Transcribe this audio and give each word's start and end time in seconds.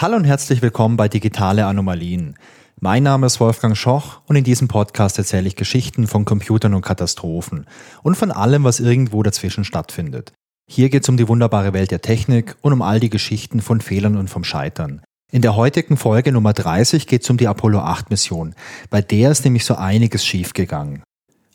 Hallo 0.00 0.14
und 0.14 0.22
herzlich 0.22 0.62
willkommen 0.62 0.96
bei 0.96 1.08
Digitale 1.08 1.66
Anomalien. 1.66 2.36
Mein 2.80 3.02
Name 3.02 3.26
ist 3.26 3.40
Wolfgang 3.40 3.76
Schoch 3.76 4.20
und 4.26 4.36
in 4.36 4.44
diesem 4.44 4.68
Podcast 4.68 5.18
erzähle 5.18 5.48
ich 5.48 5.56
Geschichten 5.56 6.06
von 6.06 6.24
Computern 6.24 6.74
und 6.74 6.82
Katastrophen 6.82 7.66
und 8.04 8.14
von 8.14 8.30
allem, 8.30 8.62
was 8.62 8.78
irgendwo 8.78 9.24
dazwischen 9.24 9.64
stattfindet. 9.64 10.32
Hier 10.70 10.88
geht 10.88 11.02
es 11.02 11.08
um 11.08 11.16
die 11.16 11.26
wunderbare 11.26 11.72
Welt 11.72 11.90
der 11.90 12.00
Technik 12.00 12.54
und 12.60 12.72
um 12.72 12.80
all 12.80 13.00
die 13.00 13.10
Geschichten 13.10 13.60
von 13.60 13.80
Fehlern 13.80 14.16
und 14.16 14.30
vom 14.30 14.44
Scheitern. 14.44 15.02
In 15.32 15.42
der 15.42 15.56
heutigen 15.56 15.96
Folge 15.96 16.30
Nummer 16.30 16.52
30 16.52 17.08
geht 17.08 17.24
es 17.24 17.30
um 17.30 17.36
die 17.36 17.48
Apollo 17.48 17.80
8 17.80 18.08
Mission. 18.08 18.54
Bei 18.90 19.02
der 19.02 19.32
ist 19.32 19.42
nämlich 19.42 19.64
so 19.64 19.74
einiges 19.74 20.24
schiefgegangen. 20.24 21.02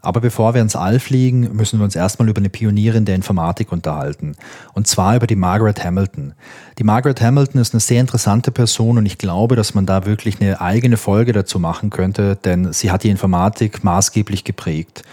Aber 0.04 0.20
bevor 0.20 0.54
wir 0.54 0.62
ins 0.62 0.76
All 0.76 1.00
fliegen, 1.00 1.56
müssen 1.56 1.80
wir 1.80 1.86
uns 1.86 1.96
erstmal 1.96 2.28
über 2.28 2.40
eine 2.40 2.50
Pionierin 2.50 3.06
der 3.06 3.16
Informatik 3.16 3.72
unterhalten. 3.72 4.36
Und 4.74 4.86
zwar 4.86 5.16
über 5.16 5.28
die 5.28 5.38
Margaret 5.38 5.82
Hamilton. 5.82 6.34
Die 6.78 6.84
Margaret 6.84 7.22
Hamilton 7.22 7.62
ist 7.62 7.74
eine 7.74 7.80
sehr 7.80 8.02
interessante 8.02 8.52
Person 8.52 8.98
und 8.98 9.06
ich 9.06 9.18
glaube, 9.18 9.56
dass 9.56 9.74
man 9.74 9.86
da 9.86 10.06
wirklich 10.06 10.42
eine 10.42 10.60
eigene 10.60 10.98
Folge 10.98 11.32
dazu 11.32 11.58
machen 11.58 11.90
könnte, 11.90 12.36
denn 12.36 12.74
sie 12.74 12.92
hat 12.92 13.04
die 13.04 13.10
Informatik 13.10 13.86
maßgeblich 13.86 14.44
geprägt. 14.44 15.04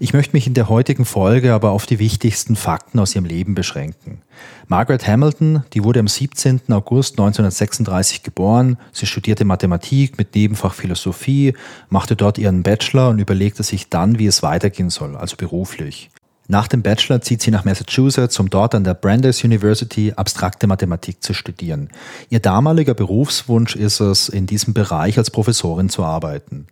Ich 0.00 0.12
möchte 0.12 0.34
mich 0.34 0.46
in 0.46 0.54
der 0.54 0.68
heutigen 0.68 1.04
Folge 1.04 1.52
aber 1.52 1.70
auf 1.70 1.86
die 1.86 1.98
wichtigsten 1.98 2.56
Fakten 2.56 2.98
aus 2.98 3.14
ihrem 3.14 3.24
Leben 3.24 3.54
beschränken. 3.54 4.22
Margaret 4.66 5.06
Hamilton, 5.06 5.64
die 5.72 5.84
wurde 5.84 6.00
am 6.00 6.08
17. 6.08 6.62
August 6.70 7.12
1936 7.12 8.22
geboren. 8.22 8.78
Sie 8.92 9.06
studierte 9.06 9.44
Mathematik 9.44 10.18
mit 10.18 10.34
Nebenfach 10.34 10.74
Philosophie, 10.74 11.54
machte 11.88 12.16
dort 12.16 12.38
ihren 12.38 12.62
Bachelor 12.62 13.10
und 13.10 13.18
überlegte 13.20 13.62
sich 13.62 13.88
dann, 13.88 14.18
wie 14.18 14.26
es 14.26 14.42
weitergehen 14.42 14.90
soll, 14.90 15.16
also 15.16 15.36
beruflich. 15.36 16.10
Nach 16.46 16.68
dem 16.68 16.82
Bachelor 16.82 17.22
zieht 17.22 17.40
sie 17.40 17.50
nach 17.50 17.64
Massachusetts, 17.64 18.38
um 18.38 18.50
dort 18.50 18.74
an 18.74 18.84
der 18.84 18.94
Brandeis 18.94 19.42
University 19.44 20.12
abstrakte 20.14 20.66
Mathematik 20.66 21.22
zu 21.22 21.32
studieren. 21.32 21.88
Ihr 22.28 22.40
damaliger 22.40 22.92
Berufswunsch 22.92 23.76
ist 23.76 24.00
es, 24.00 24.28
in 24.28 24.46
diesem 24.46 24.74
Bereich 24.74 25.16
als 25.16 25.30
Professorin 25.30 25.88
zu 25.88 26.04
arbeiten. 26.04 26.66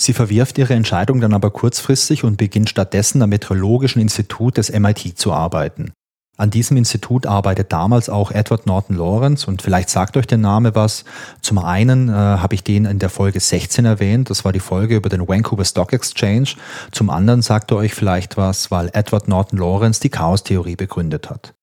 Sie 0.00 0.12
verwirft 0.12 0.58
ihre 0.58 0.74
Entscheidung 0.74 1.20
dann 1.20 1.34
aber 1.34 1.50
kurzfristig 1.50 2.22
und 2.22 2.36
beginnt 2.36 2.70
stattdessen 2.70 3.20
am 3.20 3.30
Meteorologischen 3.30 4.00
Institut 4.00 4.56
des 4.56 4.72
MIT 4.72 5.18
zu 5.18 5.32
arbeiten. 5.32 5.92
An 6.36 6.50
diesem 6.50 6.76
Institut 6.76 7.26
arbeitet 7.26 7.72
damals 7.72 8.08
auch 8.08 8.30
Edward 8.30 8.64
Norton 8.64 8.96
Lawrence 8.96 9.48
und 9.48 9.60
vielleicht 9.60 9.90
sagt 9.90 10.16
euch 10.16 10.28
der 10.28 10.38
Name 10.38 10.76
was. 10.76 11.04
Zum 11.42 11.58
einen 11.58 12.08
äh, 12.08 12.12
habe 12.12 12.54
ich 12.54 12.62
den 12.62 12.84
in 12.84 13.00
der 13.00 13.10
Folge 13.10 13.40
16 13.40 13.84
erwähnt, 13.84 14.30
das 14.30 14.44
war 14.44 14.52
die 14.52 14.60
Folge 14.60 14.94
über 14.94 15.08
den 15.08 15.26
Vancouver 15.26 15.64
Stock 15.64 15.92
Exchange. 15.92 16.50
Zum 16.92 17.10
anderen 17.10 17.42
sagt 17.42 17.72
er 17.72 17.78
euch 17.78 17.92
vielleicht 17.92 18.36
was, 18.36 18.70
weil 18.70 18.88
Edward 18.92 19.26
Norton 19.26 19.58
Lawrence 19.58 20.00
die 20.00 20.10
Chaostheorie 20.10 20.76
begründet 20.76 21.28
hat. 21.28 21.54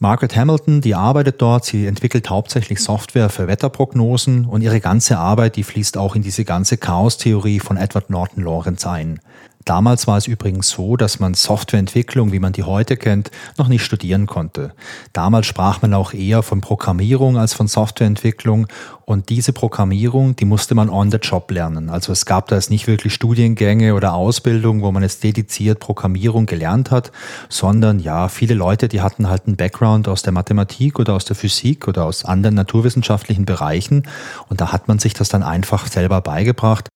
Margaret 0.00 0.36
Hamilton, 0.36 0.80
die 0.80 0.94
arbeitet 0.94 1.42
dort, 1.42 1.64
sie 1.64 1.86
entwickelt 1.86 2.30
hauptsächlich 2.30 2.80
Software 2.80 3.30
für 3.30 3.48
Wetterprognosen 3.48 4.44
und 4.44 4.62
ihre 4.62 4.78
ganze 4.78 5.18
Arbeit, 5.18 5.56
die 5.56 5.64
fließt 5.64 5.98
auch 5.98 6.14
in 6.14 6.22
diese 6.22 6.44
ganze 6.44 6.76
Chaostheorie 6.76 7.58
von 7.58 7.76
Edward 7.76 8.08
Norton 8.08 8.44
Lawrence 8.44 8.88
ein. 8.88 9.18
Damals 9.64 10.06
war 10.06 10.16
es 10.16 10.26
übrigens 10.26 10.70
so, 10.70 10.96
dass 10.96 11.20
man 11.20 11.34
Softwareentwicklung, 11.34 12.32
wie 12.32 12.38
man 12.38 12.52
die 12.52 12.62
heute 12.62 12.96
kennt, 12.96 13.30
noch 13.58 13.68
nicht 13.68 13.84
studieren 13.84 14.26
konnte. 14.26 14.72
Damals 15.12 15.46
sprach 15.46 15.82
man 15.82 15.92
auch 15.92 16.14
eher 16.14 16.42
von 16.42 16.60
Programmierung 16.60 17.36
als 17.36 17.52
von 17.52 17.68
Softwareentwicklung 17.68 18.66
und 19.04 19.28
diese 19.28 19.52
Programmierung, 19.52 20.36
die 20.36 20.44
musste 20.44 20.74
man 20.74 20.88
on 20.88 21.10
the 21.10 21.18
job 21.18 21.50
lernen. 21.50 21.90
Also 21.90 22.12
es 22.12 22.24
gab 22.24 22.48
da 22.48 22.56
jetzt 22.56 22.70
nicht 22.70 22.86
wirklich 22.86 23.12
Studiengänge 23.12 23.94
oder 23.94 24.14
Ausbildung, 24.14 24.82
wo 24.82 24.92
man 24.92 25.02
jetzt 25.02 25.22
dediziert 25.24 25.80
Programmierung 25.80 26.46
gelernt 26.46 26.90
hat, 26.90 27.12
sondern 27.48 27.98
ja, 28.00 28.28
viele 28.28 28.54
Leute, 28.54 28.88
die 28.88 29.00
hatten 29.00 29.28
halt 29.28 29.46
einen 29.46 29.56
Background 29.56 30.08
aus 30.08 30.22
der 30.22 30.32
Mathematik 30.32 30.98
oder 30.98 31.14
aus 31.14 31.24
der 31.24 31.36
Physik 31.36 31.88
oder 31.88 32.04
aus 32.04 32.24
anderen 32.24 32.54
naturwissenschaftlichen 32.54 33.44
Bereichen 33.44 34.04
und 34.48 34.60
da 34.60 34.72
hat 34.72 34.88
man 34.88 34.98
sich 34.98 35.14
das 35.14 35.28
dann 35.28 35.42
einfach 35.42 35.86
selber 35.88 36.20
beigebracht 36.20 36.88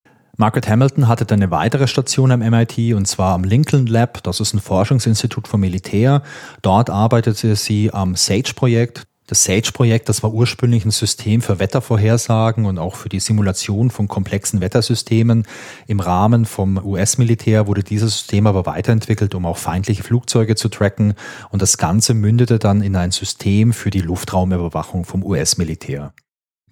Margaret 0.43 0.69
Hamilton 0.69 1.07
hatte 1.07 1.25
dann 1.25 1.41
eine 1.41 1.53
weitere 1.53 1.87
Station 1.87 2.33
am 2.33 2.41
MIT 2.41 2.95
und 2.95 3.07
zwar 3.07 3.33
am 3.33 3.45
Lincoln 3.45 3.87
Lab. 3.87 4.25
Das 4.25 4.41
ist 4.41 4.55
ein 4.55 4.61
Forschungsinstitut 4.61 5.47
vom 5.47 5.61
Militär. 5.61 6.25
Dort 6.63 6.91
arbeitete 6.91 7.55
sie 7.55 7.93
am 7.93 8.17
SAGE-Projekt. 8.17 9.05
Das 9.29 9.45
SAGE-Projekt, 9.45 10.09
das 10.09 10.25
war 10.25 10.33
ursprünglich 10.33 10.85
ein 10.85 10.91
System 10.91 11.43
für 11.43 11.61
Wettervorhersagen 11.61 12.67
und 12.67 12.79
auch 12.79 12.97
für 12.97 13.09
die 13.09 13.21
Simulation 13.21 13.91
von 13.91 14.09
komplexen 14.09 14.61
Wettersystemen. 14.61 15.47
Im 15.87 16.01
Rahmen 16.01 16.45
vom 16.45 16.77
US-Militär 16.77 17.69
wurde 17.69 17.85
dieses 17.85 18.19
System 18.19 18.49
aber 18.49 18.67
weiterentwickelt, 18.67 19.37
um 19.37 19.47
auch 19.47 19.59
feindliche 19.59 20.03
Flugzeuge 20.03 20.57
zu 20.57 20.69
tracken. 20.69 21.15
Und 21.51 21.63
das 21.63 21.79
Ganze 21.79 22.15
mündete 22.15 22.59
dann 22.59 22.83
in 22.83 22.97
ein 22.97 23.13
System 23.13 23.73
für 23.73 23.91
die 23.91 24.01
Luftraumüberwachung 24.01 25.05
vom 25.05 25.25
US-Militär. 25.25 26.13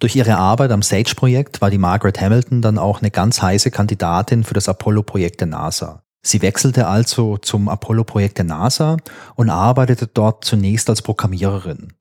Durch 0.01 0.15
ihre 0.15 0.37
Arbeit 0.37 0.71
am 0.71 0.81
SAGE-Projekt 0.81 1.61
war 1.61 1.69
die 1.69 1.77
Margaret 1.77 2.19
Hamilton 2.19 2.63
dann 2.63 2.79
auch 2.79 3.01
eine 3.01 3.11
ganz 3.11 3.39
heiße 3.39 3.69
Kandidatin 3.69 4.43
für 4.43 4.55
das 4.55 4.67
Apollo-Projekt 4.67 5.41
der 5.41 5.47
NASA. 5.47 6.01
Sie 6.23 6.41
wechselte 6.41 6.87
also 6.87 7.37
zum 7.37 7.69
Apollo-Projekt 7.69 8.39
der 8.39 8.45
NASA 8.45 8.97
und 9.35 9.51
arbeitete 9.51 10.07
dort 10.07 10.43
zunächst 10.43 10.89
als 10.89 11.03
Programmiererin. 11.03 11.93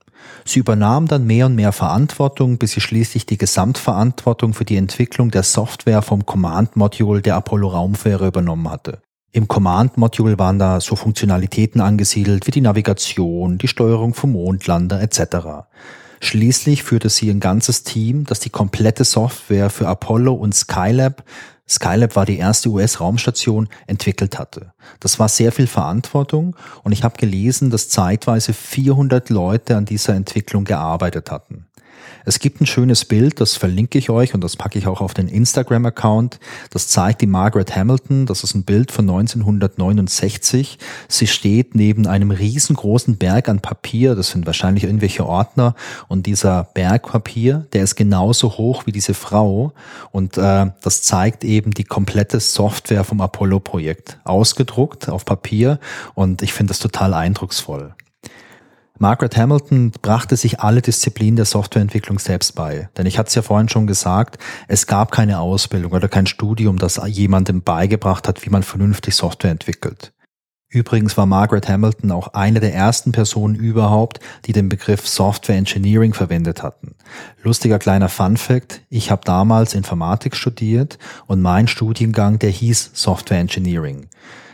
Sie 0.46 0.60
übernahm 0.60 1.08
dann 1.08 1.26
mehr 1.26 1.44
und 1.44 1.56
mehr 1.56 1.72
Verantwortung, 1.72 2.56
bis 2.56 2.72
sie 2.72 2.80
schließlich 2.80 3.26
die 3.26 3.36
Gesamtverantwortung 3.36 4.54
für 4.54 4.64
die 4.64 4.76
Entwicklung 4.76 5.30
der 5.30 5.42
Software 5.42 6.00
vom 6.00 6.24
Command-Module 6.24 7.20
der 7.20 7.36
Apollo-Raumfähre 7.36 8.28
übernommen 8.28 8.70
hatte. 8.70 9.02
Im 9.30 9.46
Command-Module 9.46 10.38
waren 10.38 10.58
da 10.58 10.80
so 10.80 10.96
Funktionalitäten 10.96 11.82
angesiedelt 11.82 12.46
wie 12.46 12.50
die 12.50 12.62
Navigation, 12.62 13.58
die 13.58 13.68
Steuerung 13.68 14.14
vom 14.14 14.32
Mondlander 14.32 15.02
etc. 15.02 15.68
Schließlich 16.20 16.82
führte 16.82 17.08
sie 17.08 17.30
ein 17.30 17.40
ganzes 17.40 17.82
Team, 17.82 18.24
das 18.24 18.40
die 18.40 18.50
komplette 18.50 19.04
Software 19.04 19.70
für 19.70 19.88
Apollo 19.88 20.34
und 20.34 20.54
Skylab 20.54 21.24
Skylab 21.70 22.16
war 22.16 22.26
die 22.26 22.38
erste 22.38 22.68
US-Raumstation, 22.68 23.68
entwickelt 23.86 24.40
hatte. 24.40 24.72
Das 24.98 25.20
war 25.20 25.28
sehr 25.28 25.52
viel 25.52 25.68
Verantwortung 25.68 26.56
und 26.82 26.90
ich 26.90 27.04
habe 27.04 27.16
gelesen, 27.16 27.70
dass 27.70 27.88
zeitweise 27.88 28.52
400 28.52 29.30
Leute 29.30 29.76
an 29.76 29.84
dieser 29.84 30.14
Entwicklung 30.14 30.64
gearbeitet 30.64 31.30
hatten. 31.30 31.66
Es 32.24 32.38
gibt 32.38 32.60
ein 32.60 32.66
schönes 32.66 33.04
Bild, 33.04 33.40
das 33.40 33.56
verlinke 33.56 33.98
ich 33.98 34.10
euch 34.10 34.34
und 34.34 34.42
das 34.42 34.56
packe 34.56 34.78
ich 34.78 34.86
auch 34.86 35.00
auf 35.00 35.14
den 35.14 35.28
Instagram-Account. 35.28 36.38
Das 36.70 36.88
zeigt 36.88 37.20
die 37.22 37.26
Margaret 37.26 37.74
Hamilton. 37.74 38.26
Das 38.26 38.44
ist 38.44 38.54
ein 38.54 38.64
Bild 38.64 38.92
von 38.92 39.08
1969. 39.08 40.78
Sie 41.08 41.26
steht 41.26 41.74
neben 41.74 42.06
einem 42.06 42.30
riesengroßen 42.30 43.16
Berg 43.16 43.48
an 43.48 43.60
Papier. 43.60 44.14
Das 44.14 44.30
sind 44.30 44.46
wahrscheinlich 44.46 44.84
irgendwelche 44.84 45.26
Ordner. 45.26 45.74
Und 46.08 46.26
dieser 46.26 46.64
Berg 46.74 47.08
Papier, 47.08 47.66
der 47.72 47.84
ist 47.84 47.96
genauso 47.96 48.58
hoch 48.58 48.86
wie 48.86 48.92
diese 48.92 49.14
Frau. 49.14 49.72
Und 50.12 50.36
äh, 50.36 50.66
das 50.82 51.02
zeigt 51.02 51.44
eben 51.44 51.72
die 51.72 51.84
komplette 51.84 52.40
Software 52.40 53.04
vom 53.04 53.20
Apollo-Projekt. 53.20 54.18
Ausgedruckt 54.24 55.08
auf 55.08 55.24
Papier. 55.24 55.78
Und 56.14 56.42
ich 56.42 56.52
finde 56.52 56.70
das 56.70 56.78
total 56.78 57.14
eindrucksvoll. 57.14 57.94
Margaret 59.02 59.34
Hamilton 59.34 59.92
brachte 60.02 60.36
sich 60.36 60.60
alle 60.60 60.82
Disziplinen 60.82 61.36
der 61.36 61.46
Softwareentwicklung 61.46 62.18
selbst 62.18 62.54
bei. 62.54 62.90
Denn 62.98 63.06
ich 63.06 63.16
hatte 63.16 63.28
es 63.28 63.34
ja 63.34 63.40
vorhin 63.40 63.70
schon 63.70 63.86
gesagt, 63.86 64.36
es 64.68 64.86
gab 64.86 65.10
keine 65.10 65.40
Ausbildung 65.40 65.92
oder 65.92 66.06
kein 66.06 66.26
Studium, 66.26 66.76
das 66.76 67.00
jemandem 67.06 67.62
beigebracht 67.62 68.28
hat, 68.28 68.44
wie 68.44 68.50
man 68.50 68.62
vernünftig 68.62 69.14
Software 69.14 69.52
entwickelt. 69.52 70.12
Übrigens 70.68 71.16
war 71.16 71.24
Margaret 71.24 71.66
Hamilton 71.66 72.12
auch 72.12 72.34
eine 72.34 72.60
der 72.60 72.74
ersten 72.74 73.10
Personen 73.10 73.54
überhaupt, 73.54 74.20
die 74.44 74.52
den 74.52 74.68
Begriff 74.68 75.08
Software 75.08 75.56
Engineering 75.56 76.12
verwendet 76.12 76.62
hatten. 76.62 76.94
Lustiger 77.42 77.78
kleiner 77.78 78.10
Fun 78.10 78.36
fact, 78.36 78.82
ich 78.90 79.10
habe 79.10 79.22
damals 79.24 79.72
Informatik 79.72 80.36
studiert 80.36 80.98
und 81.26 81.40
mein 81.40 81.68
Studiengang, 81.68 82.38
der 82.38 82.50
hieß 82.50 82.90
Software 82.92 83.40
Engineering. 83.40 84.08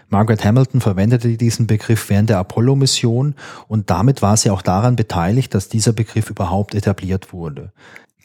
Margaret 0.09 0.45
Hamilton 0.45 0.81
verwendete 0.81 1.37
diesen 1.37 1.67
Begriff 1.67 2.09
während 2.09 2.31
der 2.31 2.39
Apollo-Mission 2.39 3.35
und 3.67 3.91
damit 3.91 4.23
war 4.23 4.37
sie 4.37 4.51
auch 4.51 4.63
daran 4.63 4.97
beteiligt, 4.97 5.55
dass 5.55 5.69
dieser 5.69 5.93
Begriff 5.93 6.31
überhaupt 6.31 6.75
etabliert 6.75 7.33
wurde. 7.33 7.73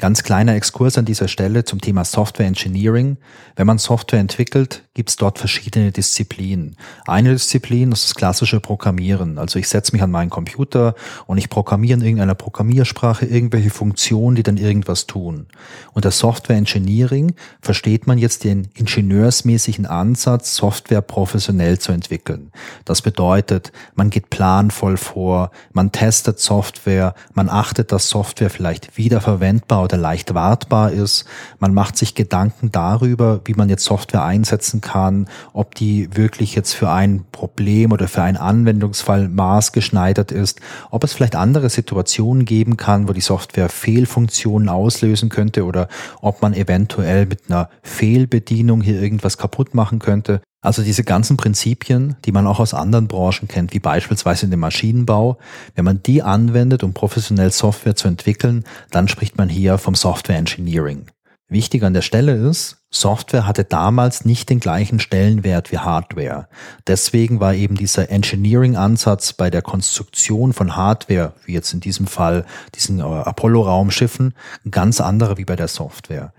Ganz 0.02 0.24
kleiner 0.24 0.56
Exkurs 0.56 0.98
an 0.98 1.06
dieser 1.06 1.28
Stelle 1.28 1.64
zum 1.64 1.80
Thema 1.80 2.04
Software 2.06 2.48
Engineering. 2.48 3.18
Wenn 3.56 3.68
man 3.68 3.78
Software 3.78 4.20
entwickelt, 4.20 4.82
gibt 4.96 5.12
es 5.12 5.16
dort 5.16 5.38
verschiedene 5.38 5.92
Disziplinen. 5.92 6.76
Eine 7.06 7.34
Disziplin 7.34 7.92
ist 7.92 8.06
das 8.06 8.16
klassische 8.16 8.60
Programmieren. 8.60 9.38
Also 9.38 9.60
ich 9.60 9.70
setze 9.70 9.92
mich 9.92 10.02
an 10.02 10.10
meinen 10.10 10.32
Computer 10.32 10.96
und 11.28 11.38
ich 11.38 11.52
programmiere 11.52 12.00
in 12.00 12.04
irgendeiner 12.04 12.34
Programmiersprache 12.34 13.28
irgendwelche 13.28 13.70
Funktionen, 13.70 14.36
die 14.36 14.42
dann 14.42 14.58
irgendwas 14.58 15.06
tun. 15.06 15.46
Unter 15.94 16.10
Software 16.10 16.58
Engineering 16.58 17.36
versteht 17.62 18.08
man 18.08 18.18
jetzt 18.18 18.44
den 18.44 18.70
ingenieursmäßigen 18.74 19.86
Ansatz, 19.86 20.56
Software 20.56 21.04
professionell 21.04 21.78
zu 21.78 21.92
entwickeln. 21.92 22.52
Das 22.86 23.04
bedeutet, 23.04 23.72
man 23.94 24.10
geht 24.10 24.32
planvoll 24.32 24.98
vor, 24.98 25.52
man 25.74 25.92
testet 25.92 26.40
Software, 26.40 27.14
man 27.36 27.50
achtet, 27.50 27.92
dass 27.92 28.10
Software 28.10 28.50
vielleicht 28.50 28.98
wiederverwendbar 28.98 29.91
oder 29.92 30.02
leicht 30.02 30.34
wartbar 30.34 30.92
ist. 30.92 31.26
Man 31.60 31.74
macht 31.74 31.98
sich 31.98 32.16
Gedanken 32.16 32.72
darüber, 32.72 33.42
wie 33.46 33.54
man 33.54 33.70
jetzt 33.70 33.84
Software 33.84 34.24
einsetzen 34.24 34.82
kann, 34.82 35.28
ob 35.54 35.76
die 35.76 36.16
wirklich 36.16 36.56
jetzt 36.56 36.74
für 36.74 36.90
ein 36.90 37.26
Problem 37.32 37.92
oder 37.92 38.08
für 38.08 38.22
einen 38.22 38.38
Anwendungsfall 38.38 39.28
maßgeschneidert 39.28 40.32
ist, 40.32 40.60
ob 40.90 41.04
es 41.04 41.14
vielleicht 41.14 41.36
andere 41.36 41.70
Situationen 41.70 42.46
geben 42.46 42.78
kann, 42.78 43.08
wo 43.08 43.14
die 43.14 43.22
Software 43.22 43.70
Fehlfunktionen 43.70 44.70
auslösen 44.70 45.30
könnte 45.30 45.66
oder 45.66 45.88
ob 46.22 46.42
man 46.42 46.54
eventuell 46.54 47.26
mit 47.26 47.50
einer 47.50 47.70
Fehlbedienung 47.84 48.82
hier 48.82 49.02
irgendwas 49.02 49.38
kaputt 49.38 49.76
machen 49.76 50.00
könnte. 50.00 50.42
Also 50.64 50.84
diese 50.84 51.04
ganzen 51.04 51.38
Prinzipien, 51.38 52.16
die 52.24 52.32
man 52.32 52.46
auch 52.46 52.60
aus 52.60 52.76
anderen 52.76 53.08
Branchen 53.08 53.48
kennt, 53.48 53.74
wie 53.74 53.80
beispielsweise 53.80 54.46
in 54.46 54.52
dem 54.52 54.60
Maschinenbau, 54.60 55.40
wenn 55.74 55.86
man 55.86 56.04
die 56.04 56.22
anwendet, 56.22 56.84
um 56.84 56.94
professionell 56.94 57.52
Software 57.52 57.96
zu 57.96 58.08
entwickeln, 58.08 58.64
dann 58.92 59.08
spricht 59.08 59.38
man 59.38 59.50
hier 59.50 59.80
vom 59.80 59.96
Software 59.96 60.38
Engineering. 60.38 61.08
Wichtig 61.50 61.84
an 61.84 61.94
der 61.94 62.04
Stelle 62.04 62.34
ist, 62.34 62.78
Software 62.92 63.48
hatte 63.48 63.64
damals 63.64 64.24
nicht 64.24 64.50
den 64.50 64.60
gleichen 64.60 65.00
Stellenwert 65.00 65.72
wie 65.72 65.80
Hardware. 65.80 66.48
Deswegen 66.88 67.40
war 67.40 67.56
eben 67.56 67.76
dieser 67.76 68.10
Engineering-Ansatz 68.10 69.34
bei 69.34 69.50
der 69.50 69.62
Konstruktion 69.62 70.54
von 70.54 70.76
Hardware, 70.76 71.34
wie 71.44 71.54
jetzt 71.54 71.74
in 71.74 71.80
diesem 71.80 72.06
Fall 72.06 72.46
diesen 72.76 73.00
äh, 73.00 73.04
Apollo-Raumschiffen, 73.04 74.34
ganz 74.70 75.02
anderer 75.02 75.38
wie 75.38 75.46
bei 75.46 75.56
der 75.56 75.68
Software. 75.68 76.34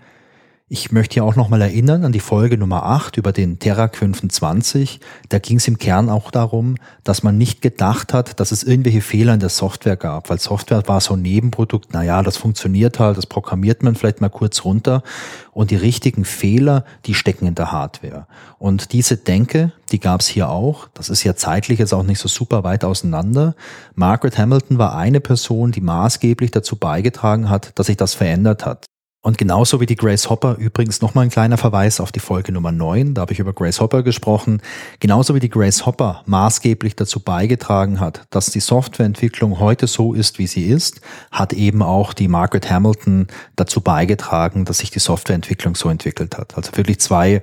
Ich 0.69 0.91
möchte 0.91 1.15
hier 1.15 1.25
auch 1.25 1.35
nochmal 1.35 1.61
erinnern 1.61 2.03
an 2.03 2.13
die 2.13 2.19
Folge 2.19 2.57
Nummer 2.57 2.83
8 2.83 3.17
über 3.17 3.31
den 3.31 3.59
Terak 3.59 3.95
25. 3.95 5.01
Da 5.29 5.37
ging 5.37 5.57
es 5.57 5.67
im 5.67 5.77
Kern 5.77 6.09
auch 6.09 6.31
darum, 6.31 6.77
dass 7.03 7.21
man 7.21 7.37
nicht 7.37 7.61
gedacht 7.61 8.11
hat, 8.11 8.39
dass 8.39 8.51
es 8.51 8.63
irgendwelche 8.63 9.01
Fehler 9.01 9.35
in 9.35 9.39
der 9.39 9.49
Software 9.49 9.97
gab, 9.97 10.31
weil 10.31 10.39
Software 10.39 10.81
war 10.87 10.99
so 10.99 11.13
ein 11.13 11.21
Nebenprodukt, 11.21 11.93
naja, 11.93 12.23
das 12.23 12.37
funktioniert 12.37 12.97
halt, 12.97 13.17
das 13.17 13.27
programmiert 13.27 13.83
man 13.83 13.93
vielleicht 13.93 14.19
mal 14.19 14.29
kurz 14.29 14.63
runter 14.63 15.03
und 15.51 15.69
die 15.69 15.75
richtigen 15.75 16.25
Fehler, 16.25 16.85
die 17.05 17.13
stecken 17.13 17.45
in 17.45 17.55
der 17.55 17.71
Hardware. 17.71 18.25
Und 18.57 18.93
diese 18.93 19.17
Denke, 19.17 19.73
die 19.91 19.99
gab 19.99 20.21
es 20.21 20.27
hier 20.27 20.49
auch, 20.49 20.87
das 20.93 21.09
ist 21.09 21.23
ja 21.23 21.35
zeitlich 21.35 21.77
jetzt 21.77 21.93
auch 21.93 22.01
nicht 22.03 22.19
so 22.19 22.29
super 22.29 22.63
weit 22.63 22.85
auseinander. 22.85 23.53
Margaret 23.93 24.39
Hamilton 24.39 24.79
war 24.79 24.95
eine 24.95 25.19
Person, 25.19 25.71
die 25.71 25.81
maßgeblich 25.81 26.49
dazu 26.49 26.77
beigetragen 26.77 27.49
hat, 27.49 27.77
dass 27.77 27.87
sich 27.87 27.97
das 27.97 28.15
verändert 28.15 28.65
hat. 28.65 28.87
Und 29.25 29.37
genauso 29.37 29.79
wie 29.79 29.85
die 29.85 29.95
Grace 29.95 30.29
Hopper, 30.29 30.57
übrigens 30.57 31.01
nochmal 31.01 31.23
ein 31.23 31.29
kleiner 31.29 31.57
Verweis 31.57 32.01
auf 32.01 32.11
die 32.11 32.19
Folge 32.19 32.51
Nummer 32.51 32.73
9, 32.73 33.13
da 33.13 33.21
habe 33.21 33.31
ich 33.31 33.39
über 33.39 33.53
Grace 33.53 33.79
Hopper 33.79 34.03
gesprochen, 34.03 34.61
genauso 34.99 35.33
wie 35.33 35.39
die 35.39 35.49
Grace 35.49 35.85
Hopper 35.85 36.23
maßgeblich 36.25 36.97
dazu 36.97 37.21
beigetragen 37.21 38.01
hat, 38.01 38.25
dass 38.31 38.47
die 38.47 38.59
Softwareentwicklung 38.59 39.59
heute 39.61 39.87
so 39.87 40.13
ist, 40.13 40.39
wie 40.39 40.47
sie 40.47 40.65
ist, 40.65 40.99
hat 41.31 41.53
eben 41.53 41.81
auch 41.81 42.11
die 42.11 42.27
Margaret 42.27 42.69
Hamilton 42.69 43.27
dazu 43.55 43.79
beigetragen, 43.79 44.65
dass 44.65 44.79
sich 44.79 44.91
die 44.91 44.99
Softwareentwicklung 44.99 45.75
so 45.75 45.87
entwickelt 45.87 46.37
hat. 46.37 46.57
Also 46.57 46.75
wirklich 46.75 46.99
zwei 46.99 47.41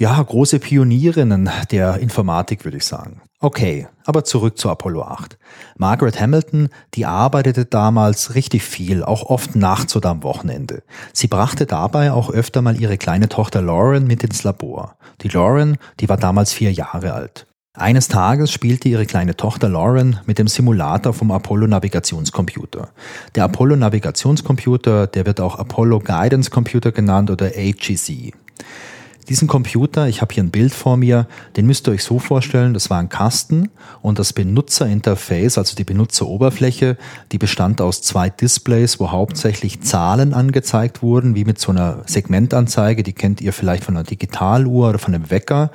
ja, 0.00 0.20
große 0.22 0.60
Pionierinnen 0.60 1.50
der 1.70 1.98
Informatik, 1.98 2.64
würde 2.64 2.78
ich 2.78 2.86
sagen. 2.86 3.20
Okay, 3.38 3.86
aber 4.06 4.24
zurück 4.24 4.56
zu 4.56 4.70
Apollo 4.70 5.02
8. 5.02 5.36
Margaret 5.76 6.18
Hamilton, 6.18 6.70
die 6.94 7.04
arbeitete 7.04 7.66
damals 7.66 8.34
richtig 8.34 8.62
viel, 8.62 9.04
auch 9.04 9.24
oft 9.24 9.56
nachts 9.56 9.94
oder 9.94 10.08
am 10.08 10.22
Wochenende. 10.22 10.82
Sie 11.12 11.26
brachte 11.26 11.66
dabei 11.66 12.12
auch 12.12 12.30
öfter 12.30 12.62
mal 12.62 12.80
ihre 12.80 12.96
kleine 12.96 13.28
Tochter 13.28 13.60
Lauren 13.60 14.06
mit 14.06 14.24
ins 14.24 14.42
Labor. 14.42 14.96
Die 15.20 15.28
Lauren, 15.28 15.76
die 16.00 16.08
war 16.08 16.16
damals 16.16 16.54
vier 16.54 16.72
Jahre 16.72 17.12
alt. 17.12 17.46
Eines 17.74 18.08
Tages 18.08 18.50
spielte 18.50 18.88
ihre 18.88 19.04
kleine 19.04 19.36
Tochter 19.36 19.68
Lauren 19.68 20.18
mit 20.24 20.38
dem 20.38 20.48
Simulator 20.48 21.12
vom 21.12 21.30
Apollo 21.30 21.66
Navigationscomputer. 21.66 22.88
Der 23.34 23.44
Apollo 23.44 23.76
Navigationscomputer, 23.76 25.08
der 25.08 25.26
wird 25.26 25.42
auch 25.42 25.58
Apollo 25.58 26.00
Guidance 26.00 26.50
Computer 26.50 26.90
genannt 26.90 27.30
oder 27.30 27.48
AGC. 27.48 28.32
Diesen 29.30 29.46
Computer, 29.46 30.08
ich 30.08 30.22
habe 30.22 30.34
hier 30.34 30.42
ein 30.42 30.50
Bild 30.50 30.74
vor 30.74 30.96
mir, 30.96 31.28
den 31.56 31.64
müsst 31.64 31.86
ihr 31.86 31.92
euch 31.92 32.02
so 32.02 32.18
vorstellen, 32.18 32.74
das 32.74 32.90
war 32.90 32.98
ein 32.98 33.08
Kasten 33.08 33.70
und 34.02 34.18
das 34.18 34.32
Benutzerinterface, 34.32 35.56
also 35.56 35.76
die 35.76 35.84
Benutzeroberfläche, 35.84 36.96
die 37.30 37.38
bestand 37.38 37.80
aus 37.80 38.02
zwei 38.02 38.28
Displays, 38.28 38.98
wo 38.98 39.12
hauptsächlich 39.12 39.82
Zahlen 39.82 40.34
angezeigt 40.34 41.00
wurden, 41.00 41.36
wie 41.36 41.44
mit 41.44 41.60
so 41.60 41.70
einer 41.70 42.02
Segmentanzeige, 42.06 43.04
die 43.04 43.12
kennt 43.12 43.40
ihr 43.40 43.52
vielleicht 43.52 43.84
von 43.84 43.96
einer 43.96 44.04
Digitaluhr 44.04 44.88
oder 44.88 44.98
von 44.98 45.14
einem 45.14 45.30
Wecker. 45.30 45.70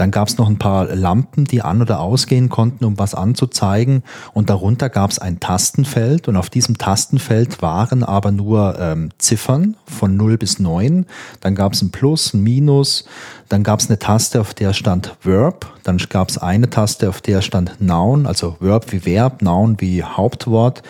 Dann 0.00 0.12
gab 0.12 0.28
es 0.28 0.38
noch 0.38 0.48
ein 0.48 0.56
paar 0.56 0.86
Lampen, 0.86 1.44
die 1.44 1.60
an- 1.60 1.82
oder 1.82 2.00
ausgehen 2.00 2.48
konnten, 2.48 2.86
um 2.86 2.98
was 2.98 3.14
anzuzeigen. 3.14 4.02
Und 4.32 4.48
darunter 4.48 4.88
gab 4.88 5.10
es 5.10 5.18
ein 5.18 5.40
Tastenfeld 5.40 6.26
und 6.26 6.38
auf 6.38 6.48
diesem 6.48 6.78
Tastenfeld 6.78 7.60
waren 7.60 8.02
aber 8.02 8.32
nur 8.32 8.78
ähm, 8.80 9.10
Ziffern 9.18 9.76
von 9.84 10.16
0 10.16 10.38
bis 10.38 10.58
9. 10.58 11.04
Dann 11.42 11.54
gab 11.54 11.74
es 11.74 11.82
ein 11.82 11.90
Plus, 11.90 12.32
ein 12.32 12.42
Minus, 12.42 13.04
dann 13.50 13.62
gab 13.62 13.80
es 13.80 13.90
eine 13.90 13.98
Taste, 13.98 14.40
auf 14.40 14.54
der 14.54 14.72
stand 14.72 15.16
Verb, 15.22 15.66
dann 15.82 15.98
gab 15.98 16.30
es 16.30 16.38
eine 16.38 16.70
Taste, 16.70 17.10
auf 17.10 17.20
der 17.20 17.42
stand 17.42 17.78
Noun, 17.82 18.24
also 18.24 18.56
Verb 18.58 18.90
wie 18.92 19.04
Verb, 19.04 19.42
Noun 19.42 19.82
wie 19.82 20.02
Hauptwort. 20.02 20.82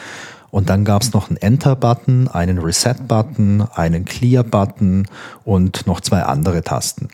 Und 0.53 0.71
dann 0.71 0.85
gab 0.85 1.03
es 1.03 1.13
noch 1.13 1.31
einen 1.31 1.37
Enter-Button, 1.37 2.29
einen 2.29 2.59
Reset-Button, 2.59 3.67
einen 3.75 4.05
Clear-Button 4.05 5.09
und 5.45 5.87
noch 5.89 6.01
zwei 6.01 6.23
andere 6.23 6.63
Tasten. 6.63 7.09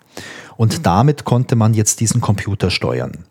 Und 0.57 0.87
damit 0.87 1.25
konnte 1.25 1.57
man 1.57 1.75
jetzt 1.75 2.01
diesen 2.01 2.21
Computer 2.21 2.71
steuern. 2.71 3.25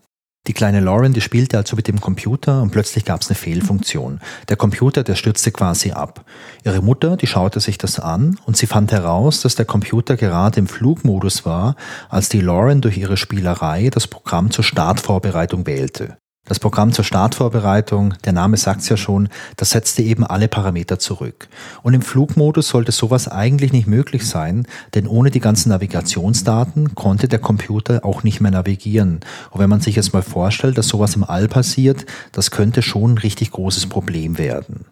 Die 0.46 0.52
kleine 0.52 0.78
Lauren, 0.78 1.12
die 1.12 1.20
spielte 1.20 1.56
also 1.56 1.74
mit 1.74 1.88
dem 1.88 2.00
Computer 2.00 2.62
und 2.62 2.70
plötzlich 2.70 3.04
gab 3.04 3.20
es 3.20 3.28
eine 3.28 3.34
Fehlfunktion. 3.34 4.20
Der 4.48 4.56
Computer, 4.56 5.02
der 5.02 5.16
stürzte 5.16 5.50
quasi 5.50 5.90
ab. 5.90 6.24
Ihre 6.64 6.82
Mutter, 6.82 7.16
die 7.16 7.26
schaute 7.26 7.58
sich 7.58 7.78
das 7.78 7.98
an 7.98 8.38
und 8.46 8.56
sie 8.56 8.68
fand 8.68 8.92
heraus, 8.92 9.40
dass 9.40 9.56
der 9.56 9.64
Computer 9.64 10.16
gerade 10.16 10.60
im 10.60 10.68
Flugmodus 10.68 11.44
war, 11.44 11.74
als 12.08 12.28
die 12.28 12.40
Lauren 12.40 12.80
durch 12.80 12.96
ihre 12.96 13.16
Spielerei 13.16 13.90
das 13.90 14.06
Programm 14.06 14.52
zur 14.52 14.62
Startvorbereitung 14.62 15.66
wählte. 15.66 16.16
Das 16.48 16.60
Programm 16.60 16.92
zur 16.92 17.04
Startvorbereitung, 17.04 18.14
der 18.24 18.32
Name 18.32 18.56
sagt's 18.56 18.88
ja 18.88 18.96
schon, 18.96 19.28
das 19.56 19.70
setzte 19.70 20.02
eben 20.02 20.24
alle 20.24 20.46
Parameter 20.46 21.00
zurück. 21.00 21.48
Und 21.82 21.92
im 21.92 22.02
Flugmodus 22.02 22.68
sollte 22.68 22.92
sowas 22.92 23.26
eigentlich 23.26 23.72
nicht 23.72 23.88
möglich 23.88 24.28
sein, 24.28 24.64
denn 24.94 25.08
ohne 25.08 25.32
die 25.32 25.40
ganzen 25.40 25.70
Navigationsdaten 25.70 26.94
konnte 26.94 27.26
der 27.26 27.40
Computer 27.40 28.04
auch 28.04 28.22
nicht 28.22 28.40
mehr 28.40 28.52
navigieren. 28.52 29.20
Und 29.50 29.60
wenn 29.60 29.68
man 29.68 29.80
sich 29.80 29.96
jetzt 29.96 30.12
mal 30.12 30.22
vorstellt, 30.22 30.78
dass 30.78 30.86
sowas 30.86 31.16
im 31.16 31.24
All 31.24 31.48
passiert, 31.48 32.06
das 32.30 32.52
könnte 32.52 32.80
schon 32.80 33.14
ein 33.14 33.18
richtig 33.18 33.50
großes 33.50 33.86
Problem 33.86 34.38
werden. 34.38 34.84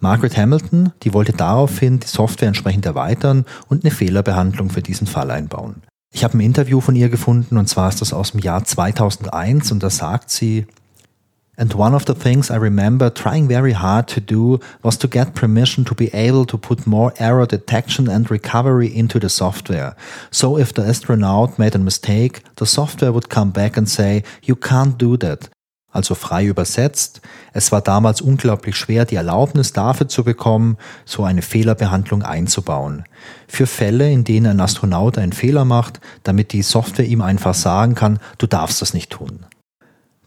Margaret 0.00 0.36
Hamilton, 0.36 0.92
die 1.04 1.14
wollte 1.14 1.32
daraufhin 1.32 2.00
die 2.00 2.08
Software 2.08 2.48
entsprechend 2.48 2.84
erweitern 2.84 3.44
und 3.68 3.84
eine 3.84 3.92
Fehlerbehandlung 3.92 4.70
für 4.70 4.82
diesen 4.82 5.06
Fall 5.06 5.30
einbauen. 5.30 5.82
Ich 6.12 6.24
habe 6.24 6.36
ein 6.36 6.40
Interview 6.40 6.80
von 6.80 6.96
ihr 6.96 7.08
gefunden 7.08 7.56
und 7.56 7.68
zwar 7.68 7.90
ist 7.90 8.00
das 8.00 8.12
aus 8.12 8.32
dem 8.32 8.40
Jahr 8.40 8.64
2001 8.64 9.70
und 9.70 9.82
da 9.82 9.90
sagt 9.90 10.30
sie, 10.30 10.66
And 11.60 11.74
one 11.74 11.94
of 11.94 12.06
the 12.06 12.14
things 12.14 12.50
I 12.50 12.56
remember 12.56 13.10
trying 13.10 13.46
very 13.46 13.72
hard 13.72 14.08
to 14.08 14.20
do 14.20 14.60
was 14.82 14.96
to 14.96 15.06
get 15.06 15.34
permission 15.34 15.84
to 15.84 15.94
be 15.94 16.08
able 16.14 16.46
to 16.46 16.56
put 16.56 16.86
more 16.86 17.12
error 17.18 17.46
detection 17.46 18.08
and 18.08 18.30
recovery 18.30 18.86
into 18.86 19.18
the 19.18 19.28
software. 19.28 19.94
So 20.30 20.56
if 20.56 20.72
the 20.72 20.86
astronaut 20.86 21.58
made 21.58 21.74
a 21.74 21.78
mistake, 21.78 22.40
the 22.56 22.64
software 22.64 23.12
would 23.12 23.28
come 23.28 23.50
back 23.50 23.76
and 23.76 23.86
say, 23.86 24.24
you 24.42 24.56
can't 24.56 24.96
do 24.96 25.18
that. 25.18 25.50
Also 25.92 26.14
frei 26.14 26.46
übersetzt, 26.46 27.20
es 27.52 27.70
war 27.72 27.82
damals 27.82 28.22
unglaublich 28.22 28.76
schwer, 28.76 29.04
die 29.04 29.16
Erlaubnis 29.16 29.74
dafür 29.74 30.08
zu 30.08 30.24
bekommen, 30.24 30.78
so 31.04 31.24
eine 31.24 31.42
Fehlerbehandlung 31.42 32.22
einzubauen. 32.22 33.04
Für 33.48 33.66
Fälle, 33.66 34.10
in 34.10 34.24
denen 34.24 34.46
ein 34.46 34.60
Astronaut 34.60 35.18
einen 35.18 35.34
Fehler 35.34 35.66
macht, 35.66 36.00
damit 36.22 36.54
die 36.54 36.62
Software 36.62 37.04
ihm 37.04 37.20
einfach 37.20 37.54
sagen 37.54 37.94
kann, 37.94 38.18
du 38.38 38.46
darfst 38.46 38.80
das 38.80 38.94
nicht 38.94 39.10
tun. 39.10 39.44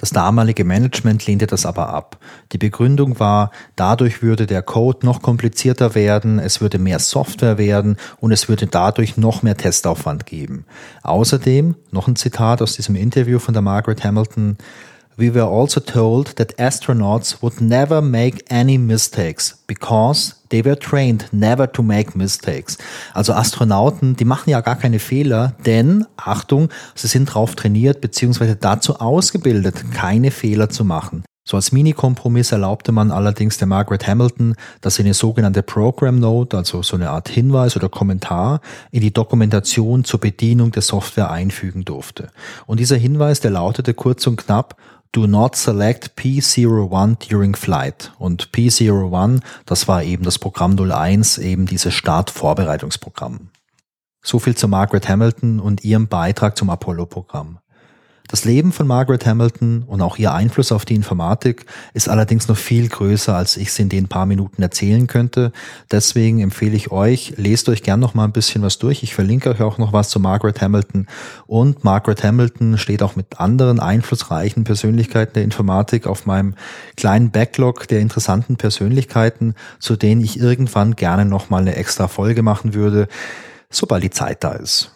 Das 0.04 0.10
damalige 0.10 0.66
Management 0.66 1.26
lehnte 1.28 1.48
das 1.48 1.66
aber 1.66 1.88
ab. 1.88 2.18
Die 2.52 2.58
Begründung 2.58 3.22
war, 3.22 3.52
dadurch 3.78 4.22
würde 4.22 4.46
der 4.46 4.62
Code 4.62 5.06
noch 5.06 5.22
komplizierter 5.22 5.96
werden, 5.96 6.40
es 6.40 6.60
würde 6.60 6.78
mehr 6.78 7.00
Software 7.00 7.58
werden 7.58 7.96
und 8.20 8.34
es 8.34 8.50
würde 8.50 8.68
dadurch 8.68 9.16
noch 9.16 9.44
mehr 9.44 9.56
Testaufwand 9.56 10.26
geben. 10.26 10.66
Außerdem, 11.04 11.76
noch 11.92 12.10
ein 12.10 12.18
Zitat 12.18 12.62
aus 12.62 12.76
diesem 12.76 12.98
Interview 12.98 13.40
von 13.40 13.54
der 13.54 13.62
Margaret 13.62 14.04
Hamilton, 14.04 14.58
We 15.16 15.34
were 15.34 15.48
also 15.48 15.80
told 15.80 16.36
that 16.36 16.60
astronauts 16.60 17.42
would 17.42 17.62
never 17.62 18.02
make 18.02 18.44
any 18.50 18.78
mistakes 18.78 19.64
because 19.68 20.36
they 20.54 20.64
were 20.64 20.78
trained 20.78 21.26
never 21.32 21.70
to 21.70 21.82
make 21.82 22.16
mistakes. 22.16 22.78
Also 23.14 23.34
Astronauten, 23.34 24.16
die 24.16 24.24
machen 24.24 24.52
ja 24.52 24.62
gar 24.62 24.76
keine 24.76 25.00
Fehler, 25.00 25.56
denn, 25.66 26.06
Achtung, 26.16 26.70
sie 26.94 27.08
sind 27.08 27.30
darauf 27.30 27.56
trainiert 27.56 28.02
bzw. 28.02 28.56
dazu 28.60 29.00
ausgebildet, 29.00 29.84
keine 29.94 30.30
Fehler 30.30 30.70
zu 30.70 30.86
machen. 30.86 31.24
So 31.46 31.58
als 31.58 31.74
Mini-Kompromiss 31.74 32.54
erlaubte 32.54 32.94
man 32.94 33.12
allerdings 33.12 33.58
der 33.58 33.68
Margaret 33.68 34.08
Hamilton, 34.08 34.56
dass 34.80 34.96
sie 34.96 35.04
eine 35.04 35.14
sogenannte 35.14 35.64
Program 35.64 36.20
Note, 36.20 36.56
also 36.56 36.84
so 36.84 36.96
eine 36.96 37.10
Art 37.10 37.28
Hinweis 37.28 37.76
oder 37.76 37.90
Kommentar, 37.90 38.62
in 38.92 39.02
die 39.02 39.12
Dokumentation 39.12 40.06
zur 40.06 40.22
Bedienung 40.22 40.72
der 40.72 40.84
Software 40.84 41.32
einfügen 41.32 41.84
durfte. 41.84 42.30
Und 42.66 42.80
dieser 42.80 42.96
Hinweis, 42.96 43.42
der 43.42 43.52
lautete 43.52 43.94
kurz 43.94 44.26
und 44.28 44.38
knapp, 44.38 44.78
Do 45.14 45.28
not 45.28 45.56
select 45.56 46.16
P01 46.18 47.30
during 47.30 47.56
flight. 47.56 48.12
Und 48.18 48.50
P01, 48.50 49.42
das 49.68 49.88
war 49.88 50.02
eben 50.02 50.24
das 50.24 50.40
Programm 50.40 50.76
01, 50.76 51.38
eben 51.38 51.68
dieses 51.68 51.94
Startvorbereitungsprogramm. 51.94 53.52
So 54.24 54.40
viel 54.40 54.56
zu 54.56 54.68
Margaret 54.68 55.08
Hamilton 55.08 55.60
und 55.60 55.84
ihrem 55.84 56.08
Beitrag 56.08 56.58
zum 56.58 56.72
Apollo-Programm. 56.72 57.60
Das 58.30 58.46
Leben 58.46 58.72
von 58.72 58.88
Margaret 58.88 59.26
Hamilton 59.26 59.84
und 59.86 60.02
auch 60.02 60.18
ihr 60.18 60.34
Einfluss 60.34 60.72
auf 60.72 60.86
die 60.86 60.96
Informatik 60.96 61.66
ist 61.94 62.08
allerdings 62.08 62.48
noch 62.48 62.58
viel 62.58 62.88
größer, 62.88 63.36
als 63.36 63.58
ich 63.58 63.68
es 63.68 63.80
in 63.80 63.90
den 63.90 64.08
paar 64.08 64.26
Minuten 64.26 64.62
erzählen 64.62 65.08
könnte. 65.08 65.52
Deswegen 65.92 66.40
empfehle 66.40 66.76
ich 66.76 66.90
euch, 66.90 67.34
lest 67.36 67.68
euch 67.68 67.84
gern 67.84 68.00
noch 68.00 68.14
mal 68.14 68.24
ein 68.24 68.32
bisschen 68.32 68.64
was 68.64 68.80
durch. 68.80 69.04
Ich 69.04 69.14
verlinke 69.14 69.50
euch 69.50 69.62
auch 69.62 69.78
noch 69.78 69.92
was 69.92 70.10
zu 70.10 70.22
Margaret 70.22 70.62
Hamilton. 70.62 71.08
Und 71.48 71.84
Margaret 71.84 72.24
Hamilton 72.24 72.78
steht 72.78 73.04
auch 73.04 73.18
mit 73.18 73.42
anderen 73.42 73.82
einflussreichen 73.82 74.64
Persönlichkeiten 74.64 75.34
der 75.34 75.44
Informatik 75.44 76.08
auf 76.08 76.26
meinem 76.26 76.56
kleinen 76.96 77.30
Backlog 77.30 77.90
der 77.90 78.00
interessanten 78.00 78.56
Persönlichkeiten, 78.56 79.54
zu 79.80 79.98
denen 79.98 80.22
ich 80.22 80.40
irgendwann 80.40 80.96
gerne 80.96 81.26
noch 81.26 81.50
mal 81.50 81.62
eine 81.62 81.76
extra 81.76 82.08
Folge 82.08 82.42
machen 82.42 82.74
würde, 82.74 83.10
sobald 83.70 84.02
die 84.02 84.12
Zeit 84.12 84.46
da 84.46 84.54
ist. 84.54 84.92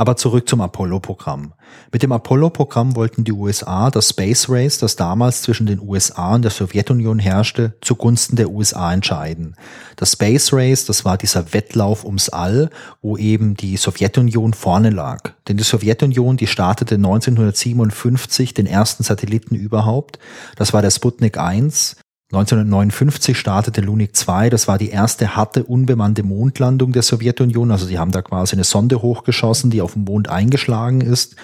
Aber 0.00 0.16
zurück 0.16 0.48
zum 0.48 0.62
Apollo-Programm. 0.62 1.52
Mit 1.92 2.02
dem 2.02 2.10
Apollo-Programm 2.10 2.96
wollten 2.96 3.22
die 3.22 3.32
USA 3.32 3.90
das 3.90 4.08
Space 4.08 4.48
Race, 4.48 4.78
das 4.78 4.96
damals 4.96 5.42
zwischen 5.42 5.66
den 5.66 5.78
USA 5.78 6.36
und 6.36 6.40
der 6.40 6.50
Sowjetunion 6.50 7.18
herrschte, 7.18 7.74
zugunsten 7.82 8.36
der 8.36 8.48
USA 8.48 8.94
entscheiden. 8.94 9.56
Das 9.96 10.12
Space 10.12 10.54
Race, 10.54 10.86
das 10.86 11.04
war 11.04 11.18
dieser 11.18 11.52
Wettlauf 11.52 12.06
ums 12.06 12.30
All, 12.30 12.70
wo 13.02 13.18
eben 13.18 13.58
die 13.58 13.76
Sowjetunion 13.76 14.54
vorne 14.54 14.88
lag. 14.88 15.34
Denn 15.48 15.58
die 15.58 15.64
Sowjetunion, 15.64 16.38
die 16.38 16.46
startete 16.46 16.94
1957 16.94 18.54
den 18.54 18.64
ersten 18.64 19.02
Satelliten 19.02 19.54
überhaupt. 19.54 20.18
Das 20.56 20.72
war 20.72 20.80
der 20.80 20.92
Sputnik 20.92 21.36
1. 21.36 21.96
1959 22.32 23.36
startete 23.36 23.80
Lunik 23.80 24.14
2, 24.14 24.50
das 24.50 24.68
war 24.68 24.78
die 24.78 24.90
erste 24.90 25.34
harte 25.34 25.64
unbemannte 25.64 26.22
Mondlandung 26.22 26.92
der 26.92 27.02
Sowjetunion. 27.02 27.72
Also 27.72 27.86
sie 27.86 27.98
haben 27.98 28.12
da 28.12 28.22
quasi 28.22 28.54
eine 28.54 28.62
Sonde 28.62 29.02
hochgeschossen, 29.02 29.70
die 29.70 29.82
auf 29.82 29.94
dem 29.94 30.04
Mond 30.04 30.28
eingeschlagen 30.28 31.00
ist. 31.00 31.34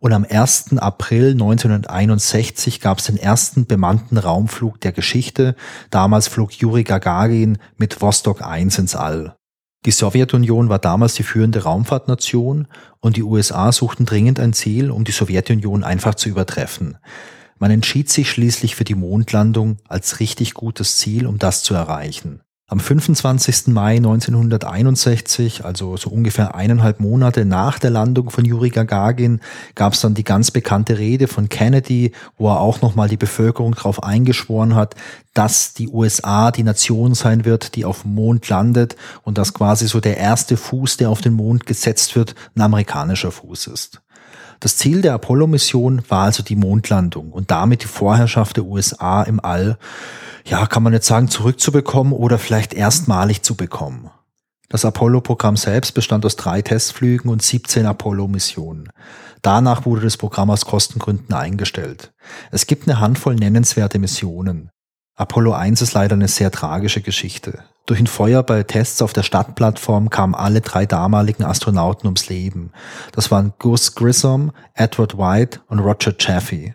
Und 0.00 0.12
am 0.12 0.26
1. 0.28 0.76
April 0.78 1.30
1961 1.30 2.80
gab 2.80 2.98
es 2.98 3.04
den 3.04 3.16
ersten 3.16 3.66
bemannten 3.66 4.18
Raumflug 4.18 4.80
der 4.80 4.90
Geschichte. 4.90 5.54
Damals 5.90 6.26
flog 6.26 6.52
Juri 6.52 6.82
Gagarin 6.82 7.58
mit 7.76 8.02
Vostok 8.02 8.42
1 8.42 8.78
ins 8.78 8.96
All. 8.96 9.36
Die 9.86 9.92
Sowjetunion 9.92 10.68
war 10.68 10.80
damals 10.80 11.14
die 11.14 11.22
führende 11.22 11.62
Raumfahrtnation 11.62 12.66
und 12.98 13.16
die 13.16 13.22
USA 13.22 13.70
suchten 13.70 14.04
dringend 14.04 14.40
ein 14.40 14.52
Ziel, 14.52 14.90
um 14.90 15.04
die 15.04 15.12
Sowjetunion 15.12 15.84
einfach 15.84 16.16
zu 16.16 16.28
übertreffen. 16.28 16.98
Man 17.58 17.70
entschied 17.70 18.10
sich 18.10 18.30
schließlich 18.30 18.76
für 18.76 18.84
die 18.84 18.94
Mondlandung 18.94 19.78
als 19.88 20.20
richtig 20.20 20.54
gutes 20.54 20.96
Ziel, 20.96 21.26
um 21.26 21.38
das 21.38 21.62
zu 21.62 21.74
erreichen. 21.74 22.40
Am 22.66 22.80
25. 22.80 23.66
Mai 23.66 23.96
1961, 23.96 25.66
also 25.66 25.98
so 25.98 26.08
ungefähr 26.08 26.54
eineinhalb 26.54 26.98
Monate 26.98 27.44
nach 27.44 27.78
der 27.78 27.90
Landung 27.90 28.30
von 28.30 28.46
Juri 28.46 28.70
Gagarin, 28.70 29.40
gab 29.74 29.92
es 29.92 30.00
dann 30.00 30.14
die 30.14 30.24
ganz 30.24 30.50
bekannte 30.50 30.96
Rede 30.96 31.28
von 31.28 31.50
Kennedy, 31.50 32.12
wo 32.38 32.48
er 32.48 32.60
auch 32.60 32.80
nochmal 32.80 33.10
die 33.10 33.18
Bevölkerung 33.18 33.74
darauf 33.74 34.02
eingeschworen 34.02 34.74
hat, 34.74 34.94
dass 35.34 35.74
die 35.74 35.88
USA 35.88 36.50
die 36.50 36.62
Nation 36.62 37.14
sein 37.14 37.44
wird, 37.44 37.74
die 37.76 37.84
auf 37.84 38.00
dem 38.02 38.14
Mond 38.14 38.48
landet 38.48 38.96
und 39.24 39.36
dass 39.36 39.52
quasi 39.52 39.86
so 39.86 40.00
der 40.00 40.16
erste 40.16 40.56
Fuß, 40.56 40.96
der 40.96 41.10
auf 41.10 41.20
den 41.20 41.34
Mond 41.34 41.66
gesetzt 41.66 42.16
wird, 42.16 42.34
ein 42.56 42.62
amerikanischer 42.62 43.30
Fuß 43.30 43.66
ist. 43.66 44.00
Das 44.60 44.76
Ziel 44.76 45.02
der 45.02 45.14
Apollo-Mission 45.14 46.02
war 46.08 46.24
also 46.24 46.42
die 46.42 46.56
Mondlandung 46.56 47.32
und 47.32 47.50
damit 47.50 47.82
die 47.82 47.88
Vorherrschaft 47.88 48.56
der 48.56 48.64
USA 48.64 49.22
im 49.22 49.40
All, 49.40 49.78
ja, 50.44 50.66
kann 50.66 50.82
man 50.82 50.92
jetzt 50.92 51.06
sagen, 51.06 51.28
zurückzubekommen 51.28 52.12
oder 52.12 52.38
vielleicht 52.38 52.74
erstmalig 52.74 53.42
zu 53.42 53.56
bekommen. 53.56 54.10
Das 54.68 54.84
Apollo-Programm 54.84 55.56
selbst 55.56 55.92
bestand 55.92 56.26
aus 56.26 56.36
drei 56.36 56.62
Testflügen 56.62 57.30
und 57.30 57.42
17 57.42 57.86
Apollo-Missionen. 57.86 58.90
Danach 59.42 59.84
wurde 59.84 60.02
das 60.02 60.16
Programm 60.16 60.50
aus 60.50 60.64
Kostengründen 60.64 61.34
eingestellt. 61.34 62.12
Es 62.50 62.66
gibt 62.66 62.88
eine 62.88 62.98
Handvoll 62.98 63.36
nennenswerte 63.36 63.98
Missionen. 63.98 64.70
Apollo 65.16 65.52
1 65.52 65.82
ist 65.82 65.92
leider 65.92 66.14
eine 66.14 66.28
sehr 66.28 66.50
tragische 66.50 67.02
Geschichte. 67.02 67.62
Durch 67.86 68.00
ein 68.00 68.06
Feuer 68.06 68.42
bei 68.42 68.62
Tests 68.62 69.02
auf 69.02 69.12
der 69.12 69.22
Stadtplattform 69.22 70.08
kamen 70.08 70.34
alle 70.34 70.62
drei 70.62 70.86
damaligen 70.86 71.44
Astronauten 71.44 72.06
ums 72.06 72.30
Leben. 72.30 72.70
Das 73.12 73.30
waren 73.30 73.52
Gus 73.58 73.94
Grissom, 73.94 74.52
Edward 74.72 75.18
White 75.18 75.60
und 75.68 75.80
Roger 75.80 76.14
Chaffee. 76.16 76.74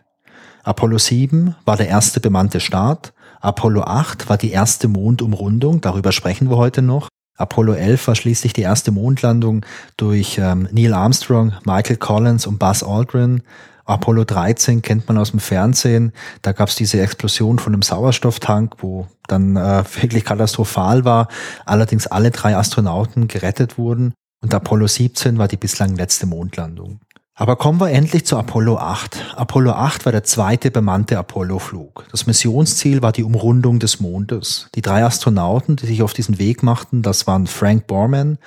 Apollo 0.63 0.99
7 0.99 1.55
war 1.65 1.77
der 1.77 1.87
erste 1.87 2.19
bemannte 2.19 2.59
Start. 2.59 3.13
Apollo 3.41 3.83
8 3.83 4.29
war 4.29 4.37
die 4.37 4.51
erste 4.51 4.87
Mondumrundung, 4.87 5.81
darüber 5.81 6.11
sprechen 6.11 6.51
wir 6.51 6.57
heute 6.57 6.83
noch. 6.83 7.07
Apollo 7.37 7.73
11 7.73 8.07
war 8.07 8.15
schließlich 8.15 8.53
die 8.53 8.61
erste 8.61 8.91
Mondlandung 8.91 9.65
durch 9.97 10.37
ähm, 10.37 10.67
Neil 10.71 10.93
Armstrong, 10.93 11.53
Michael 11.65 11.95
Collins 11.95 12.45
und 12.45 12.59
Buzz 12.59 12.83
Aldrin. 12.83 13.41
Apollo 13.89 14.25
13 14.25 14.81
kennt 14.81 15.07
man 15.07 15.17
aus 15.17 15.31
dem 15.31 15.39
Fernsehen. 15.39 16.13
Da 16.41 16.51
gab 16.51 16.69
es 16.69 16.75
diese 16.75 17.01
Explosion 17.01 17.59
von 17.59 17.73
einem 17.73 17.81
Sauerstofftank, 17.81 18.75
wo 18.79 19.07
dann 19.27 19.55
äh, 19.55 19.83
wirklich 20.01 20.25
katastrophal 20.25 21.05
war. 21.05 21.27
Allerdings 21.65 22.07
alle 22.07 22.31
drei 22.31 22.55
Astronauten 22.55 23.27
gerettet 23.27 23.77
wurden. 23.77 24.13
Und 24.41 24.53
Apollo 24.53 24.87
17 24.87 25.37
war 25.37 25.47
die 25.47 25.57
bislang 25.57 25.95
letzte 25.95 26.25
Mondlandung. 26.25 27.01
Aber 27.35 27.55
kommen 27.55 27.79
wir 27.79 27.89
endlich 27.91 28.25
zu 28.25 28.37
Apollo 28.37 28.77
8. 28.77 29.35
Apollo 29.37 29.71
8 29.71 30.05
war 30.05 30.11
der 30.11 30.25
zweite 30.25 30.71
bemannte 30.71 31.17
Apollo-Flug. 31.17 32.05
Das 32.11 32.27
Missionsziel 32.27 33.01
war 33.01 33.13
die 33.13 33.23
Umrundung 33.23 33.79
des 33.79 34.01
Mondes. 34.01 34.67
Die 34.75 34.81
drei 34.81 35.05
Astronauten, 35.05 35.77
die 35.77 35.85
sich 35.85 36.03
auf 36.03 36.13
diesen 36.13 36.37
Weg 36.37 36.63
machten, 36.63 37.01
das 37.01 37.27
waren 37.27 37.47
Frank 37.47 37.87
Borman, 37.87 38.39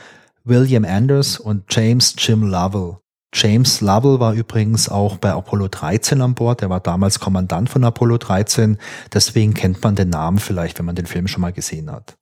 William 0.44 0.84
Anders 0.84 1.38
und 1.38 1.64
James 1.70 2.14
Jim 2.18 2.42
Lovell. 2.42 3.01
James 3.34 3.80
Lovell 3.80 4.20
war 4.20 4.34
übrigens 4.34 4.88
auch 4.88 5.16
bei 5.16 5.30
Apollo 5.30 5.68
13 5.68 6.20
an 6.20 6.34
Bord. 6.34 6.60
Er 6.62 6.70
war 6.70 6.80
damals 6.80 7.18
Kommandant 7.18 7.70
von 7.70 7.82
Apollo 7.82 8.18
13. 8.18 8.76
Deswegen 9.12 9.54
kennt 9.54 9.82
man 9.82 9.96
den 9.96 10.10
Namen 10.10 10.38
vielleicht, 10.38 10.78
wenn 10.78 10.86
man 10.86 10.96
den 10.96 11.06
Film 11.06 11.28
schon 11.28 11.40
mal 11.40 11.52
gesehen 11.52 11.90
hat. 11.90 12.18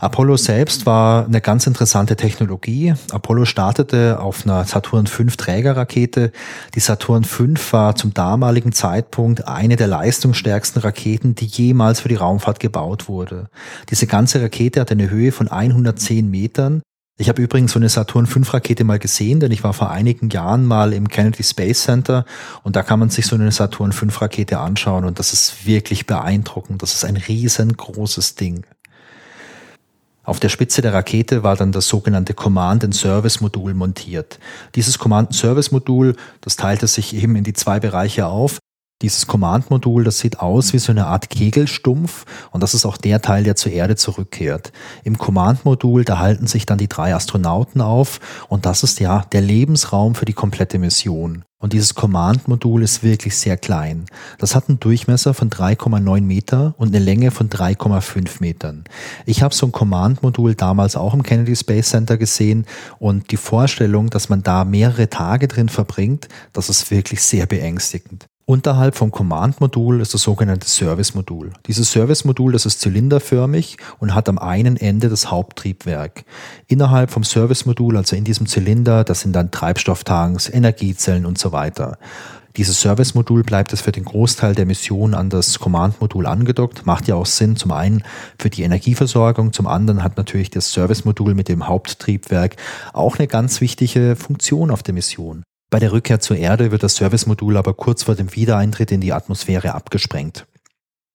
Apollo 0.00 0.36
selbst 0.36 0.84
war 0.84 1.26
eine 1.26 1.40
ganz 1.40 1.68
interessante 1.68 2.16
Technologie. 2.16 2.92
Apollo 3.12 3.44
startete 3.44 4.18
auf 4.18 4.44
einer 4.44 4.64
Saturn 4.64 5.06
V 5.06 5.22
Trägerrakete. 5.36 6.32
Die 6.74 6.80
Saturn 6.80 7.22
V 7.22 7.44
war 7.70 7.94
zum 7.94 8.12
damaligen 8.12 8.72
Zeitpunkt 8.72 9.46
eine 9.46 9.76
der 9.76 9.86
leistungsstärksten 9.86 10.82
Raketen, 10.82 11.36
die 11.36 11.46
jemals 11.46 12.00
für 12.00 12.08
die 12.08 12.16
Raumfahrt 12.16 12.58
gebaut 12.58 13.06
wurde. 13.06 13.48
Diese 13.90 14.08
ganze 14.08 14.42
Rakete 14.42 14.80
hatte 14.80 14.94
eine 14.94 15.08
Höhe 15.08 15.30
von 15.30 15.46
110 15.46 16.28
Metern 16.28 16.82
ich 17.18 17.28
habe 17.28 17.42
übrigens 17.42 17.72
so 17.72 17.78
eine 17.78 17.88
Saturn 17.88 18.26
V 18.26 18.40
Rakete 18.52 18.84
mal 18.84 18.98
gesehen, 18.98 19.40
denn 19.40 19.52
ich 19.52 19.62
war 19.62 19.74
vor 19.74 19.90
einigen 19.90 20.30
Jahren 20.30 20.64
mal 20.64 20.92
im 20.92 21.08
Kennedy 21.08 21.42
Space 21.42 21.82
Center 21.84 22.24
und 22.62 22.74
da 22.74 22.82
kann 22.82 22.98
man 22.98 23.10
sich 23.10 23.26
so 23.26 23.36
eine 23.36 23.52
Saturn 23.52 23.92
V 23.92 24.06
Rakete 24.20 24.58
anschauen 24.58 25.04
und 25.04 25.18
das 25.18 25.32
ist 25.32 25.66
wirklich 25.66 26.06
beeindruckend. 26.06 26.82
Das 26.82 26.94
ist 26.94 27.04
ein 27.04 27.16
riesengroßes 27.16 28.34
Ding. 28.36 28.64
Auf 30.24 30.40
der 30.40 30.48
Spitze 30.48 30.82
der 30.82 30.94
Rakete 30.94 31.42
war 31.42 31.56
dann 31.56 31.72
das 31.72 31.88
sogenannte 31.88 32.32
Command 32.32 32.84
and 32.84 32.94
Service 32.94 33.40
Modul 33.40 33.74
montiert. 33.74 34.38
Dieses 34.76 34.98
Command 34.98 35.28
and 35.30 35.36
Service 35.36 35.72
Modul, 35.72 36.16
das 36.40 36.56
teilte 36.56 36.86
sich 36.86 37.14
eben 37.14 37.34
in 37.34 37.44
die 37.44 37.54
zwei 37.54 37.80
Bereiche 37.80 38.26
auf. 38.26 38.58
Dieses 39.02 39.26
Command-Modul, 39.26 40.04
das 40.04 40.20
sieht 40.20 40.38
aus 40.38 40.72
wie 40.72 40.78
so 40.78 40.92
eine 40.92 41.06
Art 41.06 41.28
Kegelstumpf 41.28 42.24
und 42.52 42.62
das 42.62 42.72
ist 42.72 42.86
auch 42.86 42.96
der 42.96 43.20
Teil, 43.20 43.42
der 43.42 43.56
zur 43.56 43.72
Erde 43.72 43.96
zurückkehrt. 43.96 44.72
Im 45.02 45.18
Command-Modul, 45.18 46.04
da 46.04 46.20
halten 46.20 46.46
sich 46.46 46.66
dann 46.66 46.78
die 46.78 46.88
drei 46.88 47.12
Astronauten 47.12 47.80
auf 47.80 48.20
und 48.48 48.64
das 48.64 48.84
ist 48.84 49.00
ja 49.00 49.24
der 49.32 49.40
Lebensraum 49.40 50.14
für 50.14 50.24
die 50.24 50.32
komplette 50.32 50.78
Mission. 50.78 51.44
Und 51.58 51.72
dieses 51.72 51.94
Command-Modul 51.94 52.82
ist 52.82 53.04
wirklich 53.04 53.36
sehr 53.36 53.56
klein. 53.56 54.06
Das 54.38 54.56
hat 54.56 54.68
einen 54.68 54.80
Durchmesser 54.80 55.32
von 55.32 55.48
3,9 55.48 56.20
Meter 56.20 56.74
und 56.76 56.88
eine 56.88 57.04
Länge 57.04 57.30
von 57.30 57.50
3,5 57.50 58.40
Metern. 58.40 58.82
Ich 59.26 59.42
habe 59.42 59.54
so 59.54 59.66
ein 59.66 59.72
Command-Modul 59.72 60.56
damals 60.56 60.96
auch 60.96 61.14
im 61.14 61.22
Kennedy 61.22 61.54
Space 61.54 61.90
Center 61.90 62.18
gesehen 62.18 62.66
und 62.98 63.30
die 63.30 63.36
Vorstellung, 63.36 64.10
dass 64.10 64.28
man 64.28 64.42
da 64.42 64.64
mehrere 64.64 65.08
Tage 65.08 65.46
drin 65.46 65.68
verbringt, 65.68 66.28
das 66.52 66.68
ist 66.68 66.90
wirklich 66.90 67.22
sehr 67.22 67.46
beängstigend. 67.46 68.26
Unterhalb 68.44 68.96
vom 68.96 69.12
Command-Modul 69.12 70.00
ist 70.00 70.14
das 70.14 70.22
sogenannte 70.22 70.68
Service-Modul. 70.68 71.52
Dieses 71.68 71.92
Service-Modul, 71.92 72.52
das 72.52 72.66
ist 72.66 72.80
zylinderförmig 72.80 73.76
und 74.00 74.16
hat 74.16 74.28
am 74.28 74.38
einen 74.38 74.76
Ende 74.76 75.08
das 75.08 75.30
Haupttriebwerk. 75.30 76.24
Innerhalb 76.66 77.12
vom 77.12 77.22
Service-Modul, 77.22 77.96
also 77.96 78.16
in 78.16 78.24
diesem 78.24 78.46
Zylinder, 78.46 79.04
das 79.04 79.20
sind 79.20 79.34
dann 79.34 79.52
Treibstofftanks, 79.52 80.48
Energiezellen 80.48 81.24
und 81.24 81.38
so 81.38 81.52
weiter. 81.52 81.98
Dieses 82.56 82.80
Service-Modul 82.80 83.44
bleibt 83.44 83.72
es 83.72 83.80
für 83.80 83.92
den 83.92 84.04
Großteil 84.04 84.56
der 84.56 84.66
Mission 84.66 85.14
an 85.14 85.30
das 85.30 85.60
Command-Modul 85.60 86.26
angedockt. 86.26 86.84
Macht 86.84 87.06
ja 87.06 87.14
auch 87.14 87.26
Sinn, 87.26 87.54
zum 87.54 87.70
einen 87.70 88.02
für 88.40 88.50
die 88.50 88.64
Energieversorgung, 88.64 89.52
zum 89.52 89.68
anderen 89.68 90.02
hat 90.02 90.16
natürlich 90.16 90.50
das 90.50 90.72
Service-Modul 90.72 91.34
mit 91.34 91.48
dem 91.48 91.68
Haupttriebwerk 91.68 92.56
auch 92.92 93.18
eine 93.18 93.28
ganz 93.28 93.60
wichtige 93.60 94.16
Funktion 94.16 94.72
auf 94.72 94.82
der 94.82 94.94
Mission. 94.94 95.44
Bei 95.72 95.78
der 95.78 95.92
Rückkehr 95.92 96.20
zur 96.20 96.36
Erde 96.36 96.70
wird 96.70 96.82
das 96.82 96.96
Servicemodul 96.96 97.56
aber 97.56 97.72
kurz 97.72 98.02
vor 98.02 98.14
dem 98.14 98.36
Wiedereintritt 98.36 98.92
in 98.92 99.00
die 99.00 99.14
Atmosphäre 99.14 99.72
abgesprengt. 99.72 100.46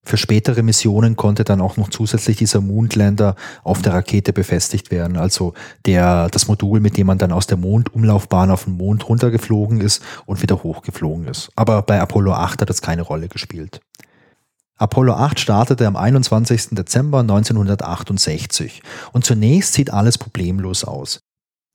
Für 0.04 0.16
spätere 0.16 0.64
Missionen 0.64 1.14
konnte 1.14 1.44
dann 1.44 1.60
auch 1.60 1.76
noch 1.76 1.90
zusätzlich 1.90 2.38
dieser 2.38 2.60
Moonlander 2.60 3.36
auf 3.62 3.82
der 3.82 3.92
Rakete 3.94 4.32
befestigt 4.32 4.90
werden. 4.90 5.16
Also 5.16 5.54
der, 5.86 6.28
das 6.30 6.48
Modul, 6.48 6.80
mit 6.80 6.96
dem 6.96 7.06
man 7.06 7.18
dann 7.18 7.30
aus 7.30 7.46
der 7.46 7.56
Mondumlaufbahn 7.56 8.50
auf 8.50 8.64
den 8.64 8.76
Mond 8.76 9.08
runtergeflogen 9.08 9.80
ist 9.80 10.02
und 10.26 10.42
wieder 10.42 10.60
hochgeflogen 10.64 11.28
ist. 11.28 11.50
Aber 11.54 11.80
bei 11.82 12.00
Apollo 12.00 12.32
8 12.32 12.62
hat 12.62 12.68
das 12.68 12.82
keine 12.82 13.02
Rolle 13.02 13.28
gespielt. 13.28 13.80
Apollo 14.76 15.12
8 15.12 15.38
startete 15.38 15.86
am 15.86 15.94
21. 15.94 16.70
Dezember 16.70 17.20
1968 17.20 18.82
und 19.12 19.24
zunächst 19.24 19.74
sieht 19.74 19.92
alles 19.92 20.18
problemlos 20.18 20.82
aus. 20.82 21.20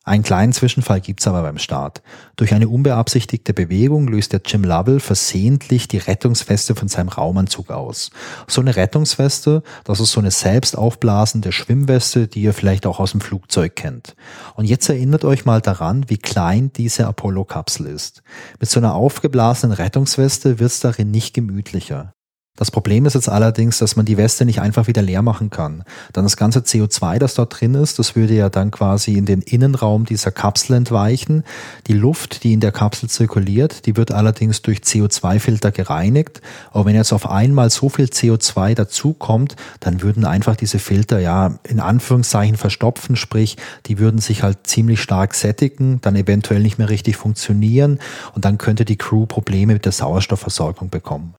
Einen 0.05 0.24
kleinen 0.24 0.51
Zwischenfall 0.51 1.00
gibt's 1.00 1.27
aber 1.27 1.43
beim 1.43 1.57
Start. 1.57 2.01
Durch 2.36 2.53
eine 2.53 2.67
unbeabsichtigte 2.67 3.53
Bewegung 3.53 4.10
löst 4.10 4.33
der 4.33 4.41
Jim 4.45 4.65
Lovell 4.65 5.00
versehentlich 5.00 5.88
die 5.88 5.98
Rettungsweste 5.98 6.75
von 6.75 6.89
seinem 6.89 7.07
Raumanzug 7.07 7.72
aus. 7.72 8.12
So 8.48 8.60
eine 8.60 8.75
Rettungsweste, 8.75 9.63
das 9.86 10.01
ist 10.01 10.12
so 10.12 10.19
eine 10.19 10.31
selbst 10.31 10.77
aufblasende 10.77 11.53
Schwimmweste, 11.53 12.27
die 12.27 12.41
ihr 12.41 12.53
vielleicht 12.53 12.86
auch 12.86 13.00
aus 13.00 13.12
dem 13.12 13.22
Flugzeug 13.22 13.77
kennt. 13.77 14.17
Und 14.55 14.65
jetzt 14.65 14.89
erinnert 14.89 15.24
euch 15.24 15.45
mal 15.45 15.62
daran, 15.62 16.10
wie 16.10 16.17
klein 16.17 16.74
diese 16.74 17.07
Apollo-Kapsel 17.07 17.86
ist. 17.86 18.24
Mit 18.60 18.69
so 18.69 18.81
einer 18.81 18.95
aufgeblasenen 18.95 19.74
Rettungsweste 19.74 20.60
wird's 20.60 20.81
darin 20.81 21.12
nicht 21.12 21.33
gemütlicher. 21.33 22.12
Das 22.55 22.69
Problem 22.69 23.07
ist 23.07 23.15
jetzt 23.15 23.29
allerdings, 23.29 23.79
dass 23.79 23.95
man 23.95 24.05
die 24.05 24.15
Weste 24.15 24.45
nicht 24.45 24.62
einfach 24.62 24.86
wieder 24.86 25.01
leer 25.01 25.24
machen 25.24 25.50
kann. 25.50 25.83
Dann 26.13 26.24
das 26.24 26.38
ganze 26.38 26.60
CO2, 26.60 27.17
das 27.17 27.33
dort 27.33 27.60
drin 27.60 27.74
ist, 27.74 27.98
das 27.98 28.15
würde 28.15 28.36
ja 28.36 28.50
dann 28.50 28.69
quasi 28.69 29.13
in 29.13 29.25
den 29.25 29.41
Innenraum 29.41 30.05
dieser 30.05 30.29
Kapsel 30.29 30.75
entweichen. 30.75 31.43
Die 31.88 31.93
Luft, 31.93 32.43
die 32.43 32.53
in 32.53 32.60
der 32.60 32.72
Kapsel 32.72 33.10
zirkuliert, 33.10 33.88
die 33.88 33.98
wird 33.98 34.12
allerdings 34.12 34.62
durch 34.62 34.81
CO2-Filter 34.81 35.72
gereinigt. 35.72 36.41
Aber 36.72 36.86
wenn 36.86 36.95
jetzt 36.95 37.12
auf 37.12 37.27
einmal 37.27 37.72
so 37.72 37.89
viel 37.89 38.05
CO2 38.05 38.75
dazukommt, 38.75 39.55
dann 39.79 40.03
würden 40.03 40.24
einfach 40.24 40.55
diese 40.55 40.77
Filter 40.77 41.19
ja 41.19 41.57
in 41.63 41.79
Anführungszeichen 41.79 42.57
verstopfen, 42.57 43.15
sprich, 43.15 43.57
die 43.88 43.98
würden 43.98 44.22
sich 44.22 44.43
halt 44.43 44.67
ziemlich 44.67 45.01
stark 45.01 45.33
sättigen, 45.33 46.01
dann 46.01 46.15
eventuell 46.15 46.62
nicht 46.62 46.77
mehr 46.77 46.89
richtig 46.89 47.17
funktionieren 47.17 47.98
und 48.36 48.45
dann 48.45 48.60
könnte 48.60 48.86
die 48.86 48.98
Crew 48.98 49.25
Probleme 49.25 49.74
mit 49.74 49.86
der 49.86 49.91
Sauerstoffversorgung 49.91 50.91
bekommen. 50.91 51.33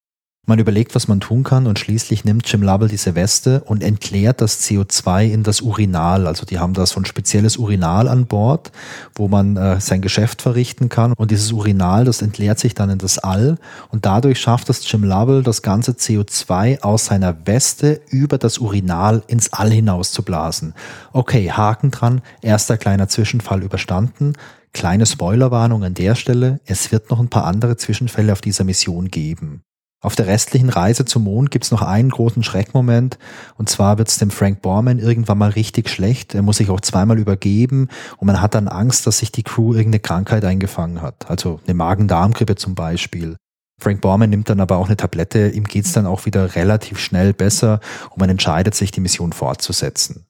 Man 0.47 0.59
überlegt, 0.59 0.95
was 0.95 1.09
man 1.09 1.21
tun 1.21 1.43
kann 1.43 1.67
und 1.67 1.79
schließlich 1.79 2.27
nimmt 2.27 2.47
Jim 2.47 2.63
Lovell 2.63 2.89
diese 2.89 3.15
Weste 3.15 3.63
und 3.65 3.83
entleert 3.83 4.43
das 4.43 4.61
CO2 4.61 5.31
in 5.31 5.43
das 5.43 5.63
Urinal. 5.63 6.27
Also 6.27 6.45
die 6.45 6.59
haben 6.59 6.75
da 6.75 6.85
so 6.85 7.01
ein 7.01 7.07
spezielles 7.07 7.57
Urinal 7.57 8.09
an 8.09 8.27
Bord, 8.27 8.71
wo 9.15 9.27
man 9.27 9.57
äh, 9.57 9.81
sein 9.81 10.03
Geschäft 10.03 10.43
verrichten 10.43 10.91
kann. 10.91 11.15
Und 11.15 11.31
dieses 11.31 11.51
Urinal, 11.53 12.05
das 12.05 12.21
entleert 12.21 12.59
sich 12.59 12.75
dann 12.75 12.91
in 12.91 12.99
das 12.99 13.19
All 13.19 13.57
und 13.89 14.05
dadurch 14.05 14.39
schafft 14.39 14.69
es 14.69 14.91
Jim 14.91 15.05
Lovell, 15.05 15.43
das 15.43 15.63
ganze 15.63 15.93
CO2 15.93 16.83
aus 16.83 17.07
seiner 17.07 17.47
Weste 17.47 18.03
über 18.11 18.37
das 18.37 18.59
Urinal 18.59 19.23
ins 19.29 19.51
All 19.55 19.71
hinaus 19.71 20.13
zu 20.13 20.23
blasen. 20.23 20.75
Okay, 21.15 21.51
Haken 21.53 21.91
dran, 21.91 22.21
erster 22.43 22.77
kleiner 22.77 23.09
Zwischenfall 23.09 23.63
überstanden. 23.63 24.35
Kleine 24.75 25.07
Spoilerwarnung 25.07 25.85
an 25.85 25.95
der 25.95 26.17
Stelle, 26.17 26.61
es 26.67 26.93
wird 26.93 27.09
noch 27.09 27.21
ein 27.21 27.31
paar 27.31 27.47
andere 27.47 27.79
Zwischenfälle 27.79 28.33
auf 28.33 28.43
dieser 28.43 28.65
Mission 28.65 29.09
geben. 29.09 29.63
Auf 30.05 30.17
der 30.17 30.27
restlichen 30.27 30.69
Reise 30.69 31.07
zum 31.07 31.25
Mond 31.25 31.51
gibt's 31.51 31.71
noch 31.71 31.81
einen 31.81 32.11
großen 32.11 32.43
Schreckmoment. 32.43 33.19
Und 33.57 33.71
zwar 33.71 33.97
wird's 33.97 34.19
dem 34.19 34.31
Frank 34.31 34.61
Borman 34.61 34.99
irgendwann 34.99 35.39
mal 35.39 35.49
richtig 35.49 35.89
schlecht. 35.89 36.35
Er 36.35 36.43
muss 36.43 36.59
sich 36.59 36.69
auch 36.69 36.83
zweimal 36.83 37.19
übergeben 37.19 37.89
und 38.19 38.27
man 38.27 38.43
hat 38.43 38.55
dann 38.55 38.69
Angst, 38.69 39.07
dass 39.07 39.21
sich 39.21 39.33
die 39.33 39.43
Crew 39.43 39.73
irgendeine 39.73 40.01
Krankheit 40.01 40.45
eingefangen 40.45 41.01
hat. 41.01 41.31
Also 41.31 41.59
eine 41.65 41.73
Magen-Darm-Grippe 41.73 42.57
zum 42.57 42.75
Beispiel. 42.75 43.37
Frank 43.81 44.03
Borman 44.03 44.29
nimmt 44.29 44.51
dann 44.51 44.61
aber 44.61 44.77
auch 44.77 44.89
eine 44.89 44.99
Tablette. 44.99 45.49
Ihm 45.49 45.65
geht's 45.65 45.95
dann 45.95 46.05
auch 46.05 46.27
wieder 46.27 46.55
relativ 46.55 46.99
schnell 46.99 47.33
besser 47.33 47.81
und 48.11 48.19
man 48.19 48.29
entscheidet 48.29 48.75
sich, 48.75 48.91
die 48.91 49.01
Mission 49.01 49.33
fortzusetzen. 49.33 50.27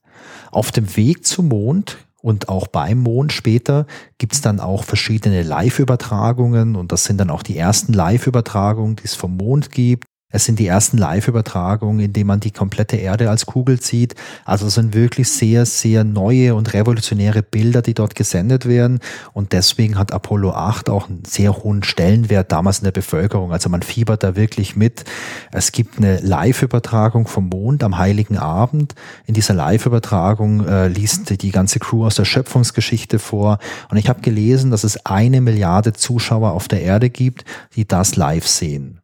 Auf 0.52 0.70
dem 0.70 0.96
Weg 0.96 1.26
zum 1.26 1.48
Mond 1.48 1.96
und 2.24 2.48
auch 2.48 2.68
beim 2.68 3.00
Mond 3.00 3.34
später 3.34 3.86
gibt's 4.16 4.40
dann 4.40 4.58
auch 4.58 4.82
verschiedene 4.82 5.42
Live-Übertragungen 5.42 6.74
und 6.74 6.90
das 6.90 7.04
sind 7.04 7.18
dann 7.18 7.28
auch 7.28 7.42
die 7.42 7.58
ersten 7.58 7.92
Live-Übertragungen, 7.92 8.96
die 8.96 9.04
es 9.04 9.14
vom 9.14 9.36
Mond 9.36 9.70
gibt. 9.70 10.03
Es 10.34 10.46
sind 10.46 10.58
die 10.58 10.66
ersten 10.66 10.98
Live-Übertragungen, 10.98 12.06
in 12.06 12.12
denen 12.12 12.26
man 12.26 12.40
die 12.40 12.50
komplette 12.50 12.96
Erde 12.96 13.30
als 13.30 13.46
Kugel 13.46 13.80
sieht. 13.80 14.16
Also 14.44 14.66
es 14.66 14.74
sind 14.74 14.92
wirklich 14.92 15.28
sehr, 15.28 15.64
sehr 15.64 16.02
neue 16.02 16.56
und 16.56 16.74
revolutionäre 16.74 17.44
Bilder, 17.44 17.82
die 17.82 17.94
dort 17.94 18.16
gesendet 18.16 18.66
werden. 18.66 18.98
Und 19.32 19.52
deswegen 19.52 19.96
hat 19.96 20.10
Apollo 20.10 20.50
8 20.50 20.90
auch 20.90 21.08
einen 21.08 21.22
sehr 21.24 21.56
hohen 21.58 21.84
Stellenwert 21.84 22.50
damals 22.50 22.80
in 22.80 22.84
der 22.84 22.90
Bevölkerung. 22.90 23.52
Also 23.52 23.68
man 23.68 23.82
fiebert 23.82 24.24
da 24.24 24.34
wirklich 24.34 24.74
mit. 24.74 25.04
Es 25.52 25.70
gibt 25.70 25.98
eine 25.98 26.18
Live-Übertragung 26.18 27.28
vom 27.28 27.48
Mond 27.48 27.84
am 27.84 27.96
Heiligen 27.96 28.36
Abend. 28.36 28.96
In 29.26 29.34
dieser 29.34 29.54
Live-Übertragung 29.54 30.66
äh, 30.66 30.88
liest 30.88 31.42
die 31.42 31.50
ganze 31.52 31.78
Crew 31.78 32.06
aus 32.06 32.16
der 32.16 32.24
Schöpfungsgeschichte 32.24 33.20
vor. 33.20 33.60
Und 33.88 33.98
ich 33.98 34.08
habe 34.08 34.20
gelesen, 34.20 34.72
dass 34.72 34.82
es 34.82 35.06
eine 35.06 35.40
Milliarde 35.40 35.92
Zuschauer 35.92 36.50
auf 36.50 36.66
der 36.66 36.82
Erde 36.82 37.08
gibt, 37.08 37.44
die 37.76 37.86
das 37.86 38.16
live 38.16 38.48
sehen. 38.48 38.98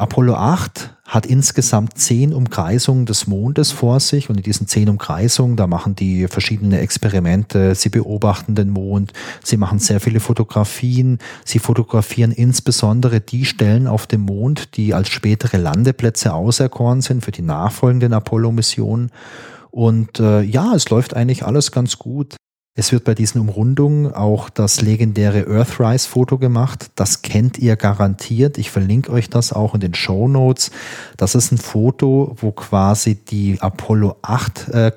Apollo 0.00 0.34
8 0.34 0.96
hat 1.06 1.26
insgesamt 1.26 1.98
zehn 1.98 2.32
Umkreisungen 2.32 3.04
des 3.04 3.26
Mondes 3.26 3.70
vor 3.70 4.00
sich 4.00 4.30
und 4.30 4.36
in 4.36 4.42
diesen 4.42 4.66
zehn 4.66 4.88
Umkreisungen, 4.88 5.56
da 5.56 5.66
machen 5.66 5.94
die 5.94 6.26
verschiedene 6.26 6.78
Experimente, 6.80 7.74
sie 7.74 7.90
beobachten 7.90 8.54
den 8.54 8.70
Mond, 8.70 9.12
sie 9.42 9.58
machen 9.58 9.78
sehr 9.78 10.00
viele 10.00 10.20
Fotografien, 10.20 11.18
sie 11.44 11.58
fotografieren 11.58 12.32
insbesondere 12.32 13.20
die 13.20 13.44
Stellen 13.44 13.86
auf 13.86 14.06
dem 14.06 14.22
Mond, 14.22 14.76
die 14.78 14.94
als 14.94 15.10
spätere 15.10 15.58
Landeplätze 15.58 16.32
auserkoren 16.32 17.02
sind 17.02 17.22
für 17.22 17.32
die 17.32 17.42
nachfolgenden 17.42 18.14
Apollo-Missionen. 18.14 19.10
Und 19.70 20.18
äh, 20.18 20.40
ja, 20.40 20.74
es 20.74 20.88
läuft 20.88 21.14
eigentlich 21.14 21.44
alles 21.44 21.72
ganz 21.72 21.98
gut. 21.98 22.36
Es 22.76 22.92
wird 22.92 23.02
bei 23.02 23.16
diesen 23.16 23.40
Umrundungen 23.40 24.14
auch 24.14 24.48
das 24.48 24.80
legendäre 24.80 25.48
Earthrise-Foto 25.48 26.38
gemacht. 26.38 26.92
Das 26.94 27.22
kennt 27.22 27.58
ihr 27.58 27.74
garantiert. 27.74 28.58
Ich 28.58 28.70
verlinke 28.70 29.10
euch 29.10 29.28
das 29.28 29.52
auch 29.52 29.74
in 29.74 29.80
den 29.80 29.92
Show 29.92 30.28
Notes. 30.28 30.70
Das 31.16 31.34
ist 31.34 31.50
ein 31.50 31.58
Foto, 31.58 32.36
wo 32.40 32.52
quasi 32.52 33.16
die 33.16 33.58
Apollo 33.60 34.18
8 34.22 34.68
äh, 34.68 34.92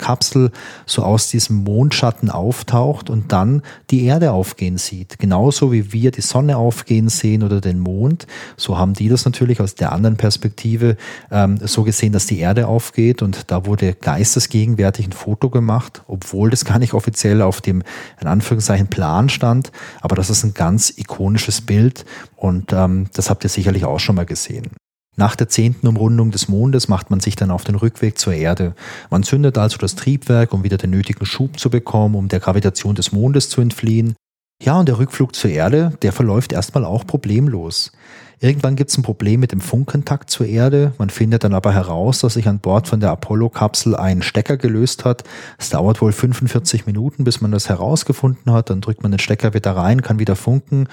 so 0.85 1.01
aus 1.01 1.31
diesem 1.31 1.63
Mondschatten 1.63 2.29
auftaucht 2.29 3.09
und 3.09 3.31
dann 3.31 3.63
die 3.89 4.05
Erde 4.05 4.33
aufgehen 4.33 4.77
sieht. 4.77 5.17
Genauso 5.17 5.71
wie 5.71 5.91
wir 5.91 6.11
die 6.11 6.21
Sonne 6.21 6.57
aufgehen 6.57 7.09
sehen 7.09 7.41
oder 7.41 7.59
den 7.59 7.79
Mond. 7.79 8.27
So 8.55 8.77
haben 8.77 8.93
die 8.93 9.09
das 9.09 9.25
natürlich 9.25 9.59
aus 9.59 9.73
der 9.73 9.93
anderen 9.93 10.17
Perspektive 10.17 10.95
ähm, 11.31 11.57
so 11.59 11.81
gesehen, 11.81 12.13
dass 12.13 12.27
die 12.27 12.37
Erde 12.37 12.67
aufgeht 12.67 13.23
und 13.23 13.49
da 13.49 13.65
wurde 13.65 13.95
geistesgegenwärtig 13.95 15.07
ein 15.07 15.11
Foto 15.11 15.49
gemacht, 15.49 16.03
obwohl 16.05 16.51
das 16.51 16.65
gar 16.65 16.77
nicht 16.77 16.93
offiziell 16.93 17.41
auf 17.41 17.62
dem, 17.65 17.83
in 18.21 18.27
Anführungszeichen, 18.27 18.87
Plan 18.87 19.29
stand. 19.29 19.71
Aber 20.01 20.15
das 20.15 20.29
ist 20.29 20.43
ein 20.43 20.53
ganz 20.53 20.93
ikonisches 20.95 21.61
Bild 21.61 22.05
und 22.35 22.73
ähm, 22.73 23.07
das 23.13 23.29
habt 23.29 23.43
ihr 23.43 23.49
sicherlich 23.49 23.85
auch 23.85 23.99
schon 23.99 24.15
mal 24.15 24.25
gesehen. 24.25 24.71
Nach 25.15 25.35
der 25.35 25.47
zehnten 25.47 25.87
Umrundung 25.87 26.31
des 26.31 26.47
Mondes 26.47 26.87
macht 26.87 27.11
man 27.11 27.19
sich 27.19 27.35
dann 27.35 27.51
auf 27.51 27.63
den 27.63 27.75
Rückweg 27.75 28.17
zur 28.17 28.33
Erde. 28.33 28.73
Man 29.11 29.21
zündet 29.21 29.59
also 29.59 29.77
das 29.77 29.95
Triebwerk, 29.95 30.53
um 30.53 30.63
wieder 30.63 30.77
den 30.77 30.89
nötigen 30.89 31.25
Schub 31.25 31.59
zu 31.59 31.69
bekommen, 31.69 32.15
um 32.15 32.29
der 32.29 32.39
Gravitation 32.39 32.95
des 32.95 33.11
Mondes 33.11 33.49
zu 33.49 33.61
entfliehen. 33.61 34.15
Ja, 34.63 34.79
und 34.79 34.87
der 34.87 34.97
Rückflug 34.97 35.35
zur 35.35 35.51
Erde, 35.51 35.91
der 36.03 36.13
verläuft 36.13 36.53
erstmal 36.53 36.85
auch 36.85 37.05
problemlos. 37.05 37.91
Irgendwann 38.39 38.77
gibt 38.77 38.91
es 38.91 38.97
ein 38.97 39.03
Problem 39.03 39.41
mit 39.41 39.51
dem 39.51 39.59
Funkkontakt 39.59 40.29
zur 40.29 40.45
Erde. 40.45 40.93
Man 40.97 41.09
findet 41.09 41.43
dann 41.43 41.53
aber 41.53 41.73
heraus, 41.73 42.19
dass 42.19 42.35
sich 42.35 42.47
an 42.47 42.59
Bord 42.59 42.87
von 42.87 43.01
der 43.01 43.11
Apollo-Kapsel 43.11 43.93
ein 43.93 44.21
Stecker 44.21 44.55
gelöst 44.55 45.03
hat. 45.03 45.23
Es 45.57 45.69
dauert 45.69 46.01
wohl 46.01 46.13
45 46.13 46.85
Minuten, 46.85 47.25
bis 47.25 47.41
man 47.41 47.51
das 47.51 47.67
herausgefunden 47.67 48.53
hat. 48.53 48.69
Dann 48.69 48.79
drückt 48.79 49.03
man 49.03 49.11
den 49.11 49.19
Stecker 49.19 49.53
wieder 49.53 49.75
rein, 49.75 50.01
kann 50.01 50.19
wieder 50.19 50.37
funken, 50.37 50.87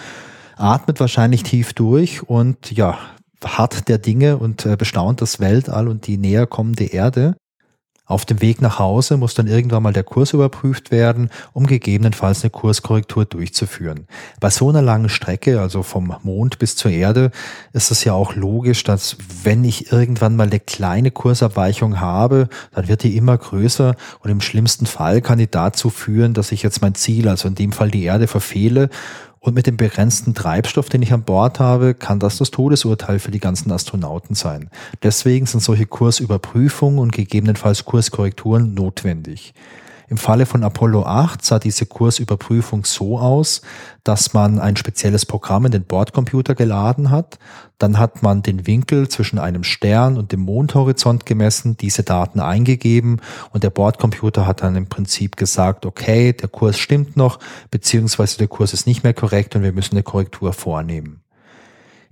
atmet 0.57 0.99
wahrscheinlich 0.99 1.45
tief 1.45 1.73
durch 1.73 2.29
und 2.29 2.73
ja, 2.73 2.99
hart 3.45 3.89
der 3.89 3.99
Dinge 3.99 4.37
und 4.37 4.67
äh, 4.67 4.77
bestaunt 4.77 5.21
das 5.21 5.39
Weltall 5.39 5.87
und 5.87 6.09
die 6.09 6.19
näher 6.19 6.49
kommende 6.49 6.87
Erde. 6.87 7.37
Auf 8.11 8.25
dem 8.25 8.41
Weg 8.41 8.61
nach 8.61 8.81
Hause 8.81 9.17
muss 9.17 9.35
dann 9.35 9.47
irgendwann 9.47 9.85
mal 9.85 9.93
der 9.93 10.03
Kurs 10.03 10.33
überprüft 10.33 10.91
werden, 10.91 11.31
um 11.53 11.69
gegebenenfalls 11.69 12.43
eine 12.43 12.51
Kurskorrektur 12.51 13.25
durchzuführen. 13.25 14.09
Bei 14.41 14.51
so 14.51 14.69
einer 14.69 14.83
langen 14.83 15.09
Strecke, 15.09 15.61
also 15.61 15.85
vom 15.85 16.13
Mond 16.25 16.59
bis 16.59 16.75
zur 16.75 16.91
Erde, 16.91 17.31
ist 17.73 17.93
es 17.93 18.03
ja 18.03 18.13
auch 18.13 18.35
logisch, 18.35 18.83
dass 18.83 19.17
wenn 19.45 19.63
ich 19.63 19.93
irgendwann 19.93 20.35
mal 20.35 20.49
eine 20.49 20.59
kleine 20.59 21.13
Kursabweichung 21.13 22.01
habe, 22.01 22.49
dann 22.75 22.89
wird 22.89 23.05
die 23.05 23.17
immer 23.17 23.39
größer 23.39 23.95
und 24.19 24.31
im 24.31 24.41
schlimmsten 24.41 24.87
Fall 24.87 25.21
kann 25.21 25.39
die 25.39 25.49
dazu 25.49 25.89
führen, 25.89 26.35
dass 26.35 26.51
ich 26.51 26.65
jetzt 26.65 26.83
mein 26.83 26.97
Ziel, 26.97 27.29
also 27.29 27.47
in 27.47 27.55
dem 27.55 27.71
Fall 27.71 27.93
die 27.93 28.03
Erde, 28.03 28.27
verfehle 28.27 28.91
und 29.41 29.55
mit 29.55 29.67
dem 29.67 29.77
begrenzten 29.79 30.35
Treibstoff, 30.35 30.89
den 30.91 31.03
ich 31.03 31.13
an 31.13 31.23
Bord 31.23 31.61
habe, 31.61 31.95
kann 31.95 32.21
das 32.21 32.37
das 32.37 32.51
Todesurteil 32.51 33.19
für 33.19 33.31
die 33.31 33.41
ganzen 33.41 33.73
Astronauten 33.73 34.35
sein. 34.35 34.71
Deswegen 35.03 35.47
sind 35.47 35.61
solche 35.61 35.87
Kursüberprüfungen 35.87 36.99
und 36.99 37.13
gegebenenfalls 37.13 37.87
Kurskorrekturen 37.87 38.75
notwendig. 38.75 39.55
Im 40.11 40.17
Falle 40.17 40.45
von 40.45 40.65
Apollo 40.65 41.05
8 41.07 41.45
sah 41.45 41.61
diese 41.61 41.87
Kursüberprüfung 41.87 42.85
so 42.85 43.21
aus, 43.21 43.63
dass 44.03 44.35
man 44.35 44.59
ein 44.59 44.77
spezielles 44.77 45.25
Programm 45.25 45.67
in 45.67 45.71
den 45.71 45.85
Bordcomputer 45.85 46.57
geladen 46.57 47.11
hat. 47.11 47.39
Dann 47.79 47.97
hat 47.97 48.21
man 48.21 48.43
den 48.43 48.67
Winkel 48.67 49.09
zwischen 49.09 49.39
einem 49.39 49.63
Stern 49.63 50.19
und 50.19 50.33
dem 50.33 50.41
Mondhorizont 50.41 51.27
gemessen, 51.27 51.77
diese 51.77 52.03
Daten 52.03 52.41
eingegeben 52.41 53.21
und 53.53 53.63
der 53.63 53.71
Bordcomputer 53.71 54.49
hat 54.49 54.63
dann 54.63 54.75
im 54.75 54.89
Prinzip 54.89 55.37
gesagt, 55.37 55.87
okay, 55.87 56.33
der 56.33 56.49
Kurs 56.49 56.77
stimmt 56.77 57.17
noch, 57.17 57.39
beziehungsweise 57.71 58.37
der 58.37 58.49
Kurs 58.49 58.73
ist 58.73 58.89
nicht 58.89 59.05
mehr 59.05 59.15
korrekt 59.15 59.55
und 59.55 59.63
wir 59.63 59.73
müssen 59.73 59.95
eine 59.95 60.03
Korrektur 60.03 60.53
vornehmen. 60.53 61.21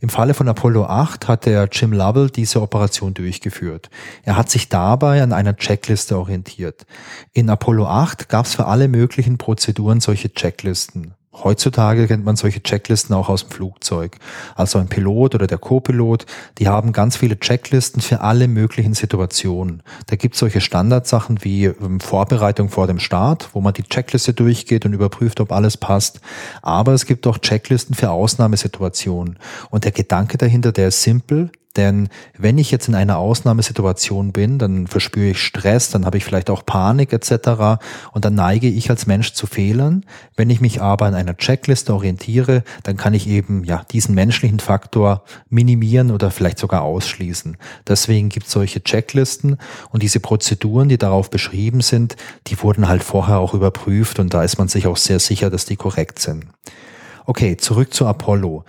Im 0.00 0.10
Falle 0.10 0.32
von 0.32 0.48
Apollo 0.48 0.84
8 0.86 1.26
hat 1.26 1.44
der 1.44 1.68
Jim 1.72 1.92
Lovell 1.92 2.30
diese 2.30 2.62
Operation 2.62 3.14
durchgeführt. 3.14 3.90
Er 4.22 4.36
hat 4.36 4.48
sich 4.48 4.68
dabei 4.68 5.22
an 5.22 5.32
einer 5.32 5.56
Checkliste 5.56 6.16
orientiert. 6.16 6.86
In 7.32 7.50
Apollo 7.50 7.86
8 7.86 8.28
gab 8.28 8.46
es 8.46 8.54
für 8.54 8.66
alle 8.66 8.86
möglichen 8.86 9.38
Prozeduren 9.38 10.00
solche 10.00 10.32
Checklisten. 10.32 11.14
Heutzutage 11.32 12.06
kennt 12.06 12.24
man 12.24 12.36
solche 12.36 12.62
Checklisten 12.62 13.14
auch 13.14 13.28
aus 13.28 13.42
dem 13.42 13.50
Flugzeug. 13.50 14.16
Also 14.56 14.78
ein 14.78 14.88
Pilot 14.88 15.34
oder 15.34 15.46
der 15.46 15.58
Co-Pilot, 15.58 16.24
die 16.58 16.68
haben 16.68 16.92
ganz 16.92 17.16
viele 17.16 17.38
Checklisten 17.38 18.00
für 18.00 18.22
alle 18.22 18.48
möglichen 18.48 18.94
Situationen. 18.94 19.82
Da 20.06 20.16
gibt 20.16 20.34
es 20.34 20.40
solche 20.40 20.60
Standardsachen 20.60 21.44
wie 21.44 21.66
ähm, 21.66 22.00
Vorbereitung 22.00 22.70
vor 22.70 22.86
dem 22.86 22.98
Start, 22.98 23.50
wo 23.52 23.60
man 23.60 23.74
die 23.74 23.82
Checkliste 23.82 24.32
durchgeht 24.32 24.86
und 24.86 24.94
überprüft, 24.94 25.40
ob 25.40 25.52
alles 25.52 25.76
passt. 25.76 26.20
Aber 26.62 26.94
es 26.94 27.04
gibt 27.04 27.26
auch 27.26 27.38
Checklisten 27.38 27.94
für 27.94 28.10
Ausnahmesituationen. 28.10 29.38
Und 29.70 29.84
der 29.84 29.92
Gedanke 29.92 30.38
dahinter, 30.38 30.72
der 30.72 30.88
ist 30.88 31.02
simpel. 31.02 31.50
Denn 31.76 32.08
wenn 32.36 32.58
ich 32.58 32.70
jetzt 32.70 32.88
in 32.88 32.94
einer 32.94 33.18
Ausnahmesituation 33.18 34.32
bin, 34.32 34.58
dann 34.58 34.86
verspüre 34.86 35.30
ich 35.30 35.42
Stress, 35.42 35.90
dann 35.90 36.06
habe 36.06 36.16
ich 36.16 36.24
vielleicht 36.24 36.50
auch 36.50 36.66
Panik 36.66 37.12
etc. 37.12 37.80
Und 38.12 38.24
dann 38.24 38.34
neige 38.34 38.68
ich 38.68 38.90
als 38.90 39.06
Mensch 39.06 39.32
zu 39.32 39.46
Fehlern. 39.46 40.04
Wenn 40.34 40.50
ich 40.50 40.60
mich 40.60 40.80
aber 40.80 41.06
an 41.06 41.14
einer 41.14 41.36
Checkliste 41.36 41.94
orientiere, 41.94 42.64
dann 42.82 42.96
kann 42.96 43.14
ich 43.14 43.28
eben 43.28 43.64
ja 43.64 43.84
diesen 43.92 44.14
menschlichen 44.14 44.60
Faktor 44.60 45.22
minimieren 45.48 46.10
oder 46.10 46.30
vielleicht 46.30 46.58
sogar 46.58 46.82
ausschließen. 46.82 47.56
Deswegen 47.86 48.28
gibt 48.28 48.46
es 48.46 48.52
solche 48.52 48.82
Checklisten 48.82 49.58
und 49.90 50.02
diese 50.02 50.20
Prozeduren, 50.20 50.88
die 50.88 50.98
darauf 50.98 51.30
beschrieben 51.30 51.80
sind, 51.80 52.16
die 52.46 52.60
wurden 52.62 52.88
halt 52.88 53.04
vorher 53.04 53.38
auch 53.38 53.54
überprüft 53.54 54.18
und 54.18 54.34
da 54.34 54.42
ist 54.42 54.58
man 54.58 54.68
sich 54.68 54.86
auch 54.86 54.96
sehr 54.96 55.20
sicher, 55.20 55.50
dass 55.50 55.66
die 55.66 55.76
korrekt 55.76 56.18
sind. 56.18 56.46
Okay, 57.26 57.56
zurück 57.56 57.92
zu 57.92 58.06
Apollo. 58.06 58.64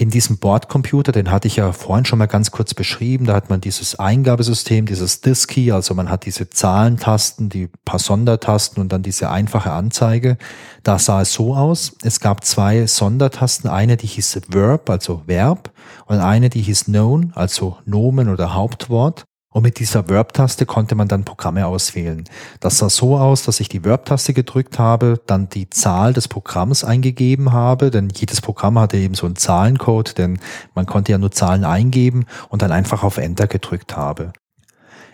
In 0.00 0.08
diesem 0.08 0.38
Bordcomputer, 0.38 1.12
den 1.12 1.30
hatte 1.30 1.46
ich 1.46 1.56
ja 1.56 1.72
vorhin 1.72 2.06
schon 2.06 2.20
mal 2.20 2.24
ganz 2.24 2.50
kurz 2.50 2.72
beschrieben, 2.72 3.26
da 3.26 3.34
hat 3.34 3.50
man 3.50 3.60
dieses 3.60 3.98
Eingabesystem, 3.98 4.86
dieses 4.86 5.20
Disk-Key, 5.20 5.72
also 5.72 5.92
man 5.92 6.08
hat 6.08 6.24
diese 6.24 6.48
Zahlentasten, 6.48 7.50
die 7.50 7.68
paar 7.84 7.98
Sondertasten 7.98 8.80
und 8.80 8.90
dann 8.92 9.02
diese 9.02 9.28
einfache 9.28 9.72
Anzeige. 9.72 10.38
Da 10.84 10.98
sah 10.98 11.20
es 11.20 11.34
so 11.34 11.54
aus, 11.54 11.98
es 12.02 12.18
gab 12.18 12.46
zwei 12.46 12.86
Sondertasten, 12.86 13.68
eine 13.68 13.98
die 13.98 14.06
hieß 14.06 14.40
Verb, 14.48 14.88
also 14.88 15.20
Verb, 15.26 15.70
und 16.06 16.16
eine 16.16 16.48
die 16.48 16.62
hieß 16.62 16.86
Known, 16.86 17.32
also 17.34 17.76
Nomen 17.84 18.30
oder 18.30 18.54
Hauptwort. 18.54 19.26
Und 19.52 19.64
mit 19.64 19.80
dieser 19.80 20.08
Verb-Taste 20.08 20.64
konnte 20.64 20.94
man 20.94 21.08
dann 21.08 21.24
Programme 21.24 21.66
auswählen. 21.66 22.22
Das 22.60 22.78
sah 22.78 22.88
so 22.88 23.18
aus, 23.18 23.42
dass 23.42 23.58
ich 23.58 23.68
die 23.68 23.82
Verb-Taste 23.82 24.32
gedrückt 24.32 24.78
habe, 24.78 25.20
dann 25.26 25.48
die 25.48 25.68
Zahl 25.68 26.12
des 26.12 26.28
Programms 26.28 26.84
eingegeben 26.84 27.52
habe, 27.52 27.90
denn 27.90 28.10
jedes 28.14 28.40
Programm 28.40 28.78
hatte 28.78 28.96
eben 28.96 29.14
so 29.14 29.26
einen 29.26 29.34
Zahlencode, 29.34 30.16
denn 30.18 30.38
man 30.76 30.86
konnte 30.86 31.10
ja 31.10 31.18
nur 31.18 31.32
Zahlen 31.32 31.64
eingeben 31.64 32.26
und 32.48 32.62
dann 32.62 32.70
einfach 32.70 33.02
auf 33.02 33.18
Enter 33.18 33.48
gedrückt 33.48 33.96
habe. 33.96 34.32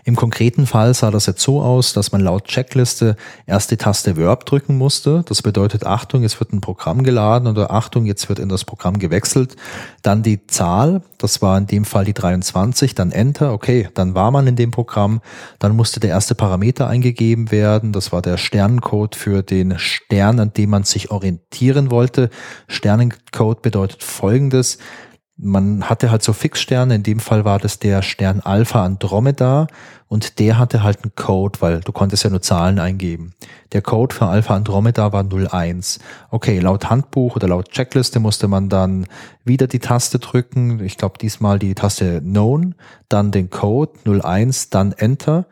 Im 0.07 0.15
konkreten 0.15 0.69
Fall 0.69 0.95
sah 0.95 1.11
das 1.11 1.27
jetzt 1.27 1.43
so 1.43 1.61
aus, 1.61 1.93
dass 1.93 2.13
man 2.13 2.21
laut 2.21 2.45
Checkliste 2.45 3.17
erst 3.45 3.73
die 3.73 3.77
Taste 3.77 4.17
Verb 4.17 4.47
drücken 4.47 4.79
musste. 4.79 5.25
Das 5.27 5.43
bedeutet, 5.43 5.85
Achtung, 5.85 6.23
jetzt 6.23 6.39
wird 6.39 6.53
ein 6.53 6.61
Programm 6.61 7.03
geladen 7.03 7.49
oder 7.49 7.73
Achtung, 7.73 8.07
jetzt 8.07 8.29
wird 8.29 8.39
in 8.39 8.49
das 8.49 8.65
Programm 8.65 9.01
gewechselt. 9.01 9.57
Dann 10.03 10.23
die 10.23 10.47
Zahl, 10.47 11.03
das 11.19 11.43
war 11.43 11.59
in 11.59 11.67
dem 11.67 11.85
Fall 11.85 12.05
die 12.05 12.15
23, 12.15 12.95
dann 12.95 13.11
Enter, 13.11 13.53
okay, 13.53 13.89
dann 13.95 14.15
war 14.15 14.31
man 14.31 14.47
in 14.47 14.55
dem 14.55 14.71
Programm. 14.71 15.23
Dann 15.59 15.75
musste 15.75 15.99
der 15.99 16.11
erste 16.11 16.37
Parameter 16.37 16.87
eingegeben 16.87 17.51
werden. 17.51 17.91
Das 17.91 18.13
war 18.13 18.23
der 18.23 18.37
Sternencode 18.37 19.17
für 19.17 19.43
den 19.43 19.77
Stern, 19.77 20.39
an 20.39 20.53
dem 20.53 20.71
man 20.71 20.85
sich 20.85 21.11
orientieren 21.11 21.91
wollte. 21.91 22.31
Sternencode 22.69 23.61
bedeutet 23.61 24.05
folgendes 24.05 24.79
man 25.39 25.89
hatte 25.89 26.11
halt 26.11 26.23
so 26.23 26.33
Fixsterne, 26.33 26.95
in 26.95 27.03
dem 27.03 27.21
Fall 27.21 27.45
war 27.45 27.59
das 27.59 27.79
der 27.79 28.03
Stern 28.03 28.41
Alpha 28.41 28.85
Andromeda 28.85 29.67
und 30.09 30.39
der 30.39 30.59
hatte 30.59 30.83
halt 30.83 31.03
einen 31.03 31.15
Code, 31.15 31.61
weil 31.61 31.81
du 31.81 31.93
konntest 31.93 32.25
ja 32.25 32.31
nur 32.31 32.41
Zahlen 32.41 32.79
eingeben. 32.79 33.35
Der 33.73 33.83
Code 33.83 34.15
für 34.15 34.27
Alpha 34.27 34.55
Andromeda 34.55 35.13
war 35.13 35.25
01. 35.25 35.99
Okay, 36.31 36.59
laut 36.59 36.89
Handbuch 36.89 37.37
oder 37.37 37.49
laut 37.49 37.71
Checkliste 37.71 38.19
musste 38.19 38.49
man 38.49 38.71
dann 38.71 39.07
wieder 39.45 39.67
die 39.67 39.79
Taste 39.79 40.19
drücken, 40.19 40.83
ich 40.83 40.97
glaube 40.97 41.19
diesmal 41.19 41.59
die 41.59 41.75
Taste 41.75 42.23
Known, 42.23 42.75
dann 43.11 43.31
den 43.31 43.51
Code 43.51 43.93
01, 44.07 44.71
dann 44.71 44.93
Enter 44.93 45.47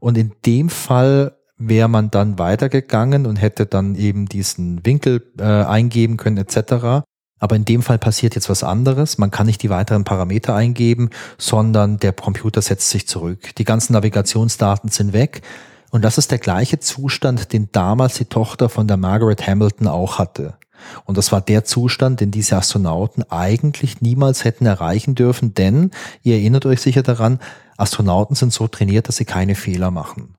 und 0.00 0.16
in 0.16 0.32
dem 0.46 0.70
Fall 0.70 1.36
wäre 1.58 1.88
man 1.88 2.10
dann 2.10 2.38
weitergegangen 2.38 3.26
und 3.26 3.36
hätte 3.36 3.66
dann 3.66 3.96
eben 3.96 4.26
diesen 4.26 4.84
Winkel 4.84 5.22
äh, 5.38 5.42
eingeben 5.42 6.16
können 6.16 6.36
etc. 6.38 7.04
Aber 7.38 7.56
in 7.56 7.64
dem 7.64 7.82
Fall 7.82 7.98
passiert 7.98 8.34
jetzt 8.34 8.48
was 8.48 8.62
anderes. 8.62 9.18
Man 9.18 9.30
kann 9.30 9.46
nicht 9.46 9.62
die 9.62 9.70
weiteren 9.70 10.04
Parameter 10.04 10.54
eingeben, 10.54 11.10
sondern 11.36 11.98
der 11.98 12.12
Computer 12.12 12.62
setzt 12.62 12.90
sich 12.90 13.06
zurück. 13.06 13.54
Die 13.56 13.64
ganzen 13.64 13.92
Navigationsdaten 13.92 14.90
sind 14.90 15.12
weg. 15.12 15.42
Und 15.90 16.02
das 16.02 16.18
ist 16.18 16.30
der 16.30 16.38
gleiche 16.38 16.78
Zustand, 16.78 17.52
den 17.52 17.68
damals 17.72 18.14
die 18.14 18.24
Tochter 18.24 18.68
von 18.68 18.88
der 18.88 18.96
Margaret 18.96 19.46
Hamilton 19.46 19.86
auch 19.86 20.18
hatte. 20.18 20.54
Und 21.04 21.16
das 21.18 21.32
war 21.32 21.40
der 21.40 21.64
Zustand, 21.64 22.20
den 22.20 22.30
diese 22.30 22.56
Astronauten 22.56 23.24
eigentlich 23.30 24.00
niemals 24.00 24.44
hätten 24.44 24.66
erreichen 24.66 25.14
dürfen, 25.14 25.54
denn 25.54 25.90
ihr 26.22 26.34
erinnert 26.34 26.66
euch 26.66 26.80
sicher 26.80 27.02
daran, 27.02 27.40
Astronauten 27.76 28.36
sind 28.36 28.52
so 28.52 28.68
trainiert, 28.68 29.08
dass 29.08 29.16
sie 29.16 29.24
keine 29.24 29.54
Fehler 29.54 29.90
machen. 29.90 30.35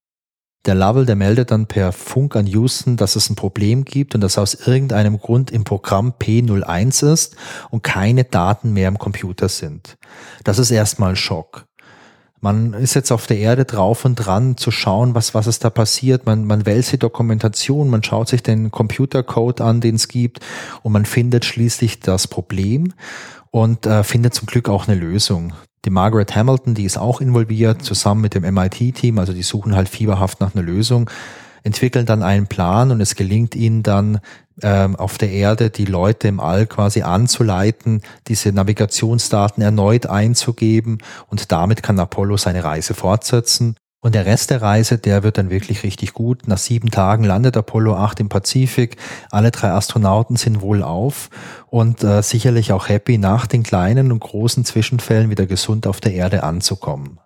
Der 0.68 0.76
Lovell, 0.76 1.06
der 1.06 1.16
meldet 1.16 1.52
dann 1.52 1.66
per 1.66 1.94
Funk 1.94 2.36
an 2.36 2.46
Houston, 2.46 2.98
dass 2.98 3.16
es 3.16 3.30
ein 3.30 3.36
Problem 3.36 3.86
gibt 3.86 4.16
und 4.16 4.22
dass 4.22 4.38
aus 4.38 4.54
irgendeinem 4.54 5.18
Grund 5.18 5.50
im 5.50 5.64
Programm 5.64 6.14
P01 6.20 7.10
ist 7.10 7.38
und 7.70 7.84
keine 7.84 8.26
Daten 8.26 8.74
mehr 8.74 8.90
im 8.90 9.00
Computer 9.00 9.48
sind. 9.48 9.98
Das 10.44 10.60
ist 10.60 10.70
erstmal 10.70 11.16
Schock. 11.16 11.68
Man 12.42 12.74
ist 12.74 12.96
jetzt 12.96 13.12
auf 13.12 13.28
der 13.28 13.38
Erde 13.38 13.64
drauf 13.64 14.04
und 14.04 14.16
dran 14.16 14.58
zu 14.58 14.70
schauen, 14.70 15.16
was, 15.16 15.34
was 15.34 15.48
ist 15.48 15.64
da 15.64 15.70
passiert. 15.70 16.26
Man, 16.26 16.44
man 16.44 16.66
wälzt 16.66 16.92
die 16.92 17.00
Dokumentation, 17.00 17.90
man 17.90 18.04
schaut 18.04 18.28
sich 18.28 18.44
den 18.44 18.70
Computercode 18.70 19.62
an, 19.62 19.80
den 19.80 19.96
es 19.96 20.10
gibt 20.10 20.46
und 20.84 20.92
man 20.92 21.06
findet 21.06 21.46
schließlich 21.46 22.02
das 22.02 22.28
Problem 22.28 22.94
und 23.52 23.86
äh, 23.86 24.04
findet 24.04 24.34
zum 24.34 24.48
Glück 24.48 24.68
auch 24.68 24.90
eine 24.90 25.00
Lösung. 25.00 25.54
Die 25.86 25.90
Margaret 25.90 26.36
Hamilton, 26.36 26.74
die 26.74 26.86
ist 26.86 26.98
auch 26.98 27.22
involviert, 27.22 27.82
zusammen 27.84 28.22
mit 28.22 28.34
dem 28.34 28.44
MIT-Team, 28.44 29.20
also 29.20 29.34
die 29.34 29.44
suchen 29.44 29.76
halt 29.76 29.90
fieberhaft 29.90 30.42
nach 30.42 30.54
einer 30.54 30.63
Lösung, 30.63 31.10
entwickeln 31.63 32.06
dann 32.06 32.24
einen 32.24 32.48
Plan 32.48 32.92
und 32.92 33.02
es 33.02 33.16
gelingt 33.16 33.56
ihnen 33.56 33.84
dann 33.84 34.20
ähm, 34.62 34.96
auf 34.96 35.18
der 35.18 35.32
Erde 35.32 35.70
die 35.70 35.86
Leute 35.86 36.28
im 36.28 36.40
All 36.40 36.66
quasi 36.66 37.04
anzuleiten, 37.04 38.02
diese 38.28 38.52
Navigationsdaten 38.52 39.62
erneut 39.62 40.08
einzugeben 40.08 40.98
und 41.28 41.52
damit 41.52 41.84
kann 41.84 42.00
Apollo 42.00 42.38
seine 42.38 42.63
Reise 42.63 42.94
fortsetzen. 42.94 43.76
Und 44.08 44.15
der 44.15 44.26
Rest 44.26 44.52
der 44.52 44.62
Reise, 44.62 44.98
der 44.98 45.24
wird 45.24 45.38
dann 45.38 45.50
wirklich 45.50 45.84
richtig 45.84 46.13
gut. 46.13 46.48
Nach 46.48 46.58
sieben 46.58 46.91
Tagen 46.91 47.26
landet 47.26 47.58
Apollo 47.58 47.98
8 47.98 48.22
im 48.22 48.30
Pazifik. 48.30 48.96
Alle 49.32 49.52
drei 49.52 49.72
Astronauten 49.72 50.38
sind 50.38 50.62
wohl 50.62 50.82
auf 50.82 51.30
und 51.70 52.06
äh, 52.06 52.24
sicherlich 52.24 52.72
auch 52.72 52.88
happy, 52.88 53.17
nach 53.17 53.48
den 53.48 53.63
kleinen 53.63 54.13
und 54.13 54.22
großen 54.22 54.63
Zwischenfällen 54.63 55.30
wieder 55.30 55.46
gesund 55.46 55.88
auf 55.88 56.00
der 56.00 56.13
Erde 56.13 56.43
anzukommen. 56.43 57.20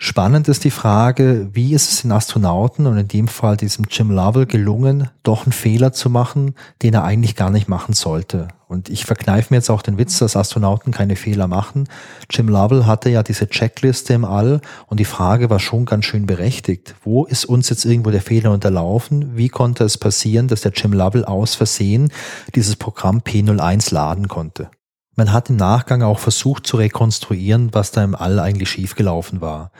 Spannend 0.00 0.46
ist 0.46 0.62
die 0.62 0.70
Frage, 0.70 1.48
wie 1.52 1.74
ist 1.74 1.90
es 1.90 2.02
den 2.02 2.12
Astronauten 2.12 2.86
und 2.86 2.98
in 2.98 3.08
dem 3.08 3.26
Fall 3.26 3.56
diesem 3.56 3.86
Jim 3.90 4.12
Lovell 4.12 4.46
gelungen, 4.46 5.10
doch 5.24 5.42
einen 5.42 5.52
Fehler 5.52 5.92
zu 5.92 6.08
machen, 6.08 6.54
den 6.82 6.94
er 6.94 7.02
eigentlich 7.02 7.34
gar 7.34 7.50
nicht 7.50 7.68
machen 7.68 7.94
sollte. 7.94 8.46
Und 8.68 8.90
ich 8.90 9.04
verkneife 9.06 9.52
mir 9.52 9.56
jetzt 9.56 9.70
auch 9.70 9.82
den 9.82 9.98
Witz, 9.98 10.20
dass 10.20 10.36
Astronauten 10.36 10.92
keine 10.92 11.16
Fehler 11.16 11.48
machen. 11.48 11.88
Jim 12.30 12.48
Lovell 12.48 12.86
hatte 12.86 13.10
ja 13.10 13.24
diese 13.24 13.48
Checkliste 13.48 14.12
im 14.14 14.24
All 14.24 14.60
und 14.86 15.00
die 15.00 15.04
Frage 15.04 15.50
war 15.50 15.58
schon 15.58 15.84
ganz 15.84 16.04
schön 16.04 16.26
berechtigt. 16.26 16.94
Wo 17.02 17.24
ist 17.24 17.44
uns 17.44 17.68
jetzt 17.68 17.84
irgendwo 17.84 18.12
der 18.12 18.22
Fehler 18.22 18.52
unterlaufen? 18.52 19.36
Wie 19.36 19.48
konnte 19.48 19.82
es 19.82 19.98
passieren, 19.98 20.46
dass 20.46 20.60
der 20.60 20.72
Jim 20.76 20.92
Lovell 20.92 21.24
aus 21.24 21.56
Versehen 21.56 22.12
dieses 22.54 22.76
Programm 22.76 23.18
P01 23.18 23.92
laden 23.92 24.28
konnte? 24.28 24.70
Man 25.18 25.32
hat 25.32 25.50
im 25.50 25.56
Nachgang 25.56 26.02
auch 26.02 26.20
versucht 26.20 26.64
zu 26.64 26.76
rekonstruieren, 26.76 27.70
was 27.74 27.90
da 27.90 28.04
im 28.04 28.14
All 28.14 28.38
eigentlich 28.38 28.70
schiefgelaufen 28.70 29.40
war. 29.40 29.72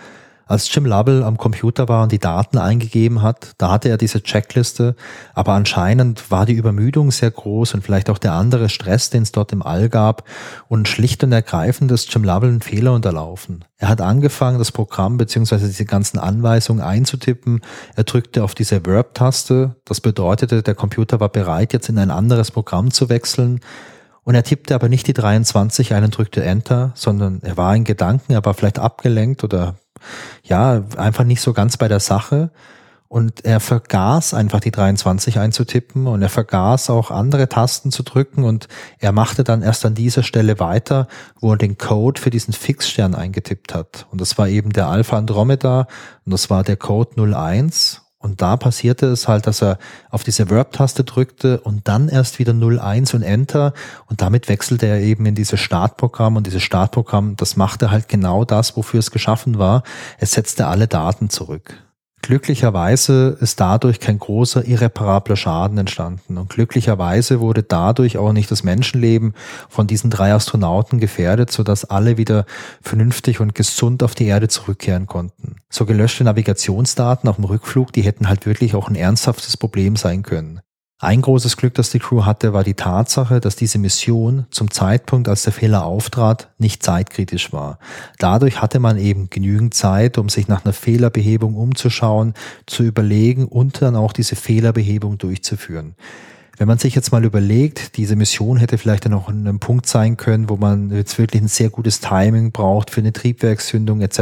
Als 0.46 0.74
Jim 0.74 0.84
Lovell 0.84 1.22
am 1.22 1.36
Computer 1.36 1.86
war 1.86 2.02
und 2.02 2.10
die 2.10 2.18
Daten 2.18 2.58
eingegeben 2.58 3.22
hat, 3.22 3.52
da 3.56 3.70
hatte 3.70 3.88
er 3.88 3.98
diese 3.98 4.20
Checkliste, 4.20 4.96
aber 5.34 5.52
anscheinend 5.52 6.28
war 6.32 6.44
die 6.44 6.54
Übermüdung 6.54 7.12
sehr 7.12 7.30
groß 7.30 7.74
und 7.74 7.84
vielleicht 7.84 8.10
auch 8.10 8.18
der 8.18 8.32
andere 8.32 8.68
Stress, 8.68 9.10
den 9.10 9.22
es 9.22 9.30
dort 9.30 9.52
im 9.52 9.62
All 9.62 9.88
gab 9.88 10.24
und 10.66 10.88
schlicht 10.88 11.22
und 11.22 11.30
ergreifend 11.30 11.92
ist 11.92 12.12
Jim 12.12 12.24
Lovell 12.24 12.54
ein 12.54 12.60
Fehler 12.60 12.92
unterlaufen. 12.92 13.64
Er 13.76 13.90
hat 13.90 14.00
angefangen, 14.00 14.58
das 14.58 14.72
Programm 14.72 15.18
beziehungsweise 15.18 15.68
diese 15.68 15.84
ganzen 15.84 16.18
Anweisungen 16.18 16.82
einzutippen. 16.82 17.60
Er 17.94 18.02
drückte 18.02 18.42
auf 18.42 18.56
diese 18.56 18.84
Verb-Taste. 18.84 19.76
Das 19.84 20.00
bedeutete, 20.00 20.64
der 20.64 20.74
Computer 20.74 21.20
war 21.20 21.28
bereit, 21.28 21.72
jetzt 21.72 21.88
in 21.88 21.98
ein 21.98 22.10
anderes 22.10 22.50
Programm 22.50 22.90
zu 22.90 23.08
wechseln. 23.08 23.60
Und 24.28 24.34
er 24.34 24.42
tippte 24.42 24.74
aber 24.74 24.90
nicht 24.90 25.06
die 25.06 25.14
23 25.14 25.94
ein 25.94 26.04
und 26.04 26.18
drückte 26.18 26.44
Enter, 26.44 26.92
sondern 26.94 27.40
er 27.42 27.56
war 27.56 27.74
in 27.74 27.84
Gedanken, 27.84 28.34
er 28.34 28.44
war 28.44 28.52
vielleicht 28.52 28.78
abgelenkt 28.78 29.42
oder 29.42 29.76
ja, 30.42 30.84
einfach 30.98 31.24
nicht 31.24 31.40
so 31.40 31.54
ganz 31.54 31.78
bei 31.78 31.88
der 31.88 31.98
Sache. 31.98 32.50
Und 33.08 33.46
er 33.46 33.58
vergaß 33.58 34.34
einfach 34.34 34.60
die 34.60 34.70
23 34.70 35.38
einzutippen 35.38 36.06
und 36.06 36.20
er 36.20 36.28
vergaß 36.28 36.90
auch 36.90 37.10
andere 37.10 37.48
Tasten 37.48 37.90
zu 37.90 38.02
drücken 38.02 38.44
und 38.44 38.68
er 38.98 39.12
machte 39.12 39.44
dann 39.44 39.62
erst 39.62 39.86
an 39.86 39.94
dieser 39.94 40.22
Stelle 40.22 40.60
weiter, 40.60 41.08
wo 41.40 41.52
er 41.52 41.56
den 41.56 41.78
Code 41.78 42.20
für 42.20 42.28
diesen 42.28 42.52
Fixstern 42.52 43.14
eingetippt 43.14 43.74
hat. 43.74 44.06
Und 44.10 44.20
das 44.20 44.36
war 44.36 44.46
eben 44.46 44.74
der 44.74 44.88
Alpha 44.88 45.16
Andromeda 45.16 45.86
und 46.26 46.32
das 46.32 46.50
war 46.50 46.64
der 46.64 46.76
Code 46.76 47.18
01 47.34 48.02
und 48.18 48.42
da 48.42 48.56
passierte 48.56 49.06
es 49.06 49.28
halt, 49.28 49.46
dass 49.46 49.62
er 49.62 49.78
auf 50.10 50.24
diese 50.24 50.50
Verb-Taste 50.50 51.04
drückte 51.04 51.60
und 51.60 51.86
dann 51.86 52.08
erst 52.08 52.38
wieder 52.38 52.52
01 52.52 53.14
und 53.14 53.22
Enter 53.22 53.72
und 54.06 54.20
damit 54.20 54.48
wechselte 54.48 54.86
er 54.86 55.00
eben 55.00 55.24
in 55.26 55.34
dieses 55.34 55.60
Startprogramm 55.60 56.36
und 56.36 56.46
dieses 56.46 56.62
Startprogramm, 56.62 57.36
das 57.36 57.56
machte 57.56 57.90
halt 57.90 58.08
genau 58.08 58.44
das, 58.44 58.76
wofür 58.76 58.98
es 58.98 59.10
geschaffen 59.10 59.58
war. 59.58 59.84
Es 60.18 60.32
setzte 60.32 60.66
alle 60.66 60.88
Daten 60.88 61.30
zurück. 61.30 61.87
Glücklicherweise 62.28 63.38
ist 63.40 63.58
dadurch 63.58 64.00
kein 64.00 64.18
großer 64.18 64.66
irreparabler 64.66 65.34
Schaden 65.34 65.78
entstanden 65.78 66.36
und 66.36 66.50
glücklicherweise 66.50 67.40
wurde 67.40 67.62
dadurch 67.62 68.18
auch 68.18 68.34
nicht 68.34 68.50
das 68.50 68.62
Menschenleben 68.62 69.32
von 69.70 69.86
diesen 69.86 70.10
drei 70.10 70.34
Astronauten 70.34 71.00
gefährdet, 71.00 71.50
sodass 71.50 71.86
alle 71.86 72.18
wieder 72.18 72.44
vernünftig 72.82 73.40
und 73.40 73.54
gesund 73.54 74.02
auf 74.02 74.14
die 74.14 74.26
Erde 74.26 74.48
zurückkehren 74.48 75.06
konnten. 75.06 75.56
So 75.70 75.86
gelöschte 75.86 76.22
Navigationsdaten 76.22 77.30
auf 77.30 77.36
dem 77.36 77.46
Rückflug, 77.46 77.94
die 77.94 78.02
hätten 78.02 78.28
halt 78.28 78.44
wirklich 78.44 78.74
auch 78.74 78.90
ein 78.90 78.94
ernsthaftes 78.94 79.56
Problem 79.56 79.96
sein 79.96 80.22
können. 80.22 80.60
Ein 81.00 81.22
großes 81.22 81.56
Glück, 81.56 81.74
das 81.74 81.90
die 81.90 82.00
Crew 82.00 82.24
hatte, 82.24 82.52
war 82.52 82.64
die 82.64 82.74
Tatsache, 82.74 83.38
dass 83.38 83.54
diese 83.54 83.78
Mission 83.78 84.46
zum 84.50 84.68
Zeitpunkt, 84.72 85.28
als 85.28 85.44
der 85.44 85.52
Fehler 85.52 85.84
auftrat, 85.84 86.48
nicht 86.58 86.82
zeitkritisch 86.82 87.52
war. 87.52 87.78
Dadurch 88.18 88.60
hatte 88.60 88.80
man 88.80 88.98
eben 88.98 89.30
genügend 89.30 89.74
Zeit, 89.74 90.18
um 90.18 90.28
sich 90.28 90.48
nach 90.48 90.64
einer 90.64 90.72
Fehlerbehebung 90.72 91.54
umzuschauen, 91.54 92.34
zu 92.66 92.82
überlegen 92.82 93.46
und 93.46 93.80
dann 93.80 93.94
auch 93.94 94.12
diese 94.12 94.34
Fehlerbehebung 94.34 95.18
durchzuführen. 95.18 95.94
Wenn 96.58 96.66
man 96.66 96.78
sich 96.78 96.96
jetzt 96.96 97.12
mal 97.12 97.24
überlegt, 97.24 97.96
diese 97.96 98.16
Mission 98.16 98.56
hätte 98.56 98.78
vielleicht 98.78 99.04
dann 99.04 99.14
auch 99.14 99.28
einem 99.28 99.60
Punkt 99.60 99.86
sein 99.86 100.16
können, 100.16 100.48
wo 100.48 100.56
man 100.56 100.90
jetzt 100.90 101.16
wirklich 101.16 101.40
ein 101.40 101.46
sehr 101.46 101.70
gutes 101.70 102.00
Timing 102.00 102.50
braucht 102.50 102.90
für 102.90 103.00
eine 103.00 103.12
Triebwerkszündung 103.12 104.00
etc. 104.00 104.18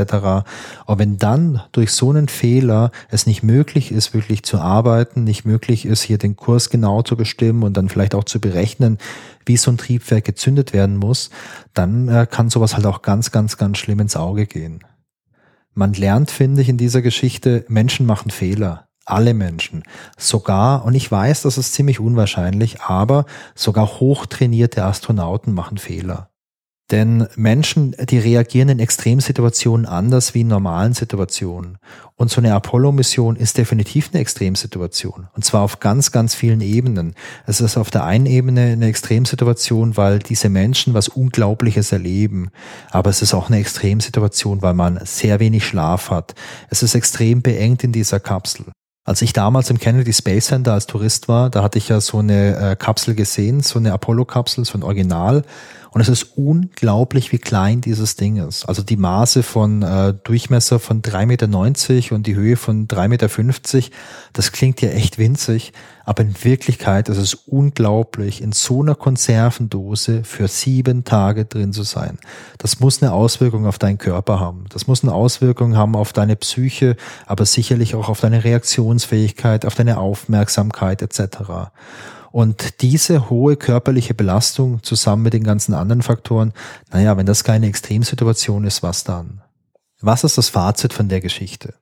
Aber 0.85 0.99
wenn 0.99 1.17
dann 1.17 1.63
durch 1.73 1.93
so 1.93 2.11
einen 2.11 2.29
Fehler 2.29 2.91
es 3.09 3.27
nicht 3.27 3.43
möglich 3.43 3.91
ist, 3.91 4.13
wirklich 4.13 4.43
zu 4.43 4.59
arbeiten, 4.59 5.25
nicht 5.25 5.47
möglich 5.47 5.87
ist, 5.87 6.03
hier 6.03 6.19
den 6.19 6.37
Kurs 6.37 6.69
genau 6.69 7.01
zu 7.01 7.17
bestimmen 7.17 7.63
und 7.63 7.75
dann 7.75 7.89
vielleicht 7.89 8.15
auch 8.15 8.25
zu 8.25 8.39
berechnen, 8.39 8.99
wie 9.47 9.57
so 9.57 9.71
ein 9.71 9.79
Triebwerk 9.79 10.25
gezündet 10.27 10.75
werden 10.75 10.99
muss, 10.99 11.31
dann 11.73 12.09
äh, 12.09 12.27
kann 12.31 12.51
sowas 12.51 12.77
halt 12.77 12.85
auch 12.85 13.01
ganz, 13.01 13.33
ganz, 13.33 13.57
ganz 13.57 13.79
schlimm 13.79 14.01
ins 14.01 14.17
Auge 14.17 14.45
gehen. 14.45 14.81
Man 15.73 15.95
lernt, 15.95 16.31
finde 16.31 16.61
ich, 16.61 16.69
in 16.69 16.77
dieser 16.77 17.01
Geschichte, 17.01 17.65
Menschen 17.69 18.05
machen 18.05 18.31
Fehler 18.31 18.86
alle 19.07 19.35
Menschen. 19.35 19.83
Sogar, 20.19 20.85
und 20.85 20.95
ich 20.95 21.11
weiß, 21.11 21.43
das 21.43 21.59
ist 21.59 21.73
ziemlich 21.73 22.01
unwahrscheinlich, 22.01 22.83
aber 22.83 23.25
sogar 23.55 24.01
hochtrainierte 24.01 24.85
Astronauten 24.85 25.55
machen 25.55 25.79
Fehler. 25.79 26.29
Denn 26.93 27.27
Menschen, 27.35 27.97
die 27.99 28.19
reagieren 28.19 28.69
in 28.69 28.79
Extremsituationen 28.79 29.87
anders 29.87 30.35
wie 30.35 30.43
in 30.43 30.47
normalen 30.47 30.95
Situationen. 30.95 31.79
Und 32.15 32.31
so 32.31 32.41
eine 32.41 32.55
Apollo-Mission 32.55 33.35
ist 33.35 33.59
definitiv 33.59 34.11
eine 34.13 34.21
Extremsituation. 34.21 35.27
Und 35.35 35.45
zwar 35.45 35.63
auf 35.63 35.81
ganz, 35.81 36.13
ganz 36.13 36.37
vielen 36.37 36.61
Ebenen. 36.61 37.15
Es 37.45 37.61
ist 37.61 37.77
auf 37.77 37.91
der 37.91 38.05
einen 38.05 38.27
Ebene 38.27 38.73
eine 38.73 38.87
Extremsituation, 38.87 39.97
weil 39.97 40.21
diese 40.21 40.49
Menschen 40.49 40.95
was 40.95 41.09
Unglaubliches 41.09 41.91
erleben. 41.91 42.51
Aber 42.93 43.11
es 43.11 43.21
ist 43.21 43.35
auch 43.35 43.49
eine 43.49 43.59
Extremsituation, 43.59 44.63
weil 44.63 44.75
man 44.75 45.01
sehr 45.05 45.41
wenig 45.41 45.67
Schlaf 45.67 46.11
hat. 46.11 46.37
Es 46.71 46.85
ist 46.85 46.95
extrem 46.95 47.43
beengt 47.43 47.83
in 47.83 47.91
dieser 47.91 48.21
Kapsel. 48.21 48.67
Als 49.07 49.23
ich 49.23 49.33
damals 49.33 49.71
im 49.71 49.79
Kennedy 49.79 50.13
Space 50.13 50.47
Center 50.47 50.73
als 50.73 50.89
Tourist 50.89 51.29
war, 51.29 51.49
da 51.49 51.63
hatte 51.63 51.79
ich 51.79 51.89
ja 51.89 52.01
so 52.01 52.19
eine 52.19 52.73
äh, 52.73 52.77
Kapsel 52.77 53.15
gesehen, 53.15 53.61
so 53.61 53.79
eine 53.79 53.93
Apollo-Kapsel, 53.93 54.65
so 54.65 54.77
ein 54.77 54.83
Original. 54.83 55.45
Und 55.97 56.03
es 56.03 56.11
ist 56.11 56.37
unglaublich, 56.37 57.33
wie 57.33 57.39
klein 57.39 57.81
dieses 57.81 58.17
Ding 58.17 58.37
ist. 58.37 58.67
Also 58.67 58.83
die 58.83 58.99
Maße 58.99 59.43
von 59.43 59.81
äh, 59.81 60.13
Durchmesser 60.25 60.79
von 60.79 61.01
3,90 61.01 61.25
Meter 61.25 62.15
und 62.15 62.27
die 62.27 62.35
Höhe 62.35 62.59
von 62.59 62.87
3,50 62.87 63.09
Meter, 63.09 63.97
das 64.35 64.53
klingt 64.53 64.83
ja 64.83 64.91
echt 64.91 65.17
winzig. 65.17 65.73
Aber 66.05 66.23
in 66.23 66.35
Wirklichkeit 66.45 67.09
ist 67.09 67.17
es 67.17 67.33
unglaublich, 67.33 68.43
in 68.43 68.53
so 68.53 68.83
einer 68.83 68.95
Konservendose 68.95 70.23
für 70.23 70.49
sieben 70.49 71.05
Tage 71.05 71.47
drin 71.47 71.73
zu 71.73 71.83
sein. 71.83 72.19
Das 72.59 72.79
muss 72.79 73.03
eine 73.03 73.15
Auswirkung 73.15 73.65
auf 73.65 73.79
deinen 73.79 73.97
Körper 73.97 74.39
haben. 74.39 74.67
Das 74.69 74.87
muss 74.87 75.03
eine 75.03 75.15
Auswirkung 75.15 75.79
haben 75.79 75.97
auf 75.97 76.13
deine 76.13 76.37
Psyche, 76.37 76.97
aber 77.25 77.47
sicherlich 77.47 77.95
auch 77.95 78.11
auf 78.11 78.21
deine 78.21 78.45
Reaktionsfähigkeit, 78.45 79.65
auf 79.65 79.75
deine 79.75 79.97
Aufmerksamkeit 79.97 81.01
etc. 81.01 81.71
Und 82.37 82.83
diese 82.83 83.31
hohe 83.31 83.57
körperliche 83.57 84.13
Belastung 84.13 84.83
zusammen 84.83 85.23
mit 85.23 85.33
den 85.33 85.43
ganzen 85.43 85.73
anderen 85.73 86.03
Faktoren, 86.03 86.53
naja, 86.93 87.17
wenn 87.17 87.25
das 87.25 87.45
keine 87.45 87.67
Extremsituation 87.67 88.65
ist, 88.65 88.83
was 88.83 89.05
dann? 89.05 89.41
Was 90.03 90.23
ist 90.23 90.37
das 90.37 90.51
Fazit 90.51 90.93
von 90.93 91.09
der 91.09 91.23
Geschichte? 91.23 91.73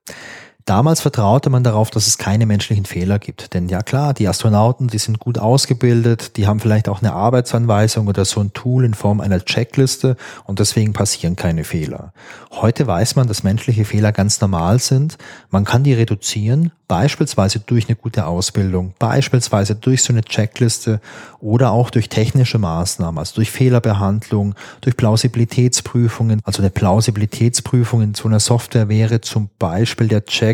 Damals 0.67 1.03
vertraute 1.03 1.51
man 1.51 1.63
darauf, 1.63 1.91
dass 1.91 2.07
es 2.07 2.17
keine 2.17 2.47
menschlichen 2.47 2.87
Fehler 2.87 3.19
gibt. 3.19 3.53
Denn 3.53 3.69
ja 3.69 3.83
klar, 3.83 4.15
die 4.15 4.27
Astronauten, 4.27 4.89
die 4.89 4.97
sind 4.97 5.19
gut 5.19 5.39
ausgebildet, 5.39 6.39
die 6.39 6.47
haben 6.47 6.59
vielleicht 6.59 6.89
auch 6.89 7.03
eine 7.03 7.13
Arbeitsanweisung 7.13 8.07
oder 8.07 8.25
so 8.25 8.41
ein 8.41 8.55
Tool 8.55 8.87
in 8.87 8.95
Form 8.95 9.21
einer 9.21 9.45
Checkliste 9.45 10.17
und 10.45 10.61
deswegen 10.61 10.95
passieren 10.95 11.37
keine 11.37 11.65
Fehler. 11.65 12.15
Heute 12.51 12.87
weiß 12.87 13.15
man, 13.17 13.29
dass 13.29 13.43
menschliche 13.43 13.85
Fehler 13.85 14.11
ganz 14.13 14.41
normal 14.41 14.79
sind. 14.79 15.19
Man 15.51 15.67
kann 15.67 15.85
die 15.85 15.93
reduzieren, 15.93 16.73
beispielsweise 16.89 17.61
durch 17.61 17.89
eine 17.89 17.97
gute 17.97 18.27
Ausbildung, 18.27 18.95
beispielsweise 18.99 19.75
durch 19.75 20.03
so 20.03 20.13
eine 20.13 20.23
Checkliste 20.23 21.01
oder 21.41 21.73
auch 21.73 21.91
durch 21.91 22.09
technische 22.09 22.59
Maßnahmen, 22.59 23.19
also 23.19 23.35
durch 23.35 23.51
Fehlerbehandlung, 23.51 24.55
durch 24.81 24.97
Plausibilitätsprüfungen. 24.97 26.41
Also 26.45 26.63
eine 26.63 26.71
Plausibilitätsprüfung 26.71 28.01
in 28.01 28.15
so 28.15 28.29
einer 28.29 28.41
Software 28.41 28.89
wäre 28.89 29.21
zum 29.21 29.51
Beispiel 29.59 30.09
der 30.09 30.25
Check, 30.25 30.54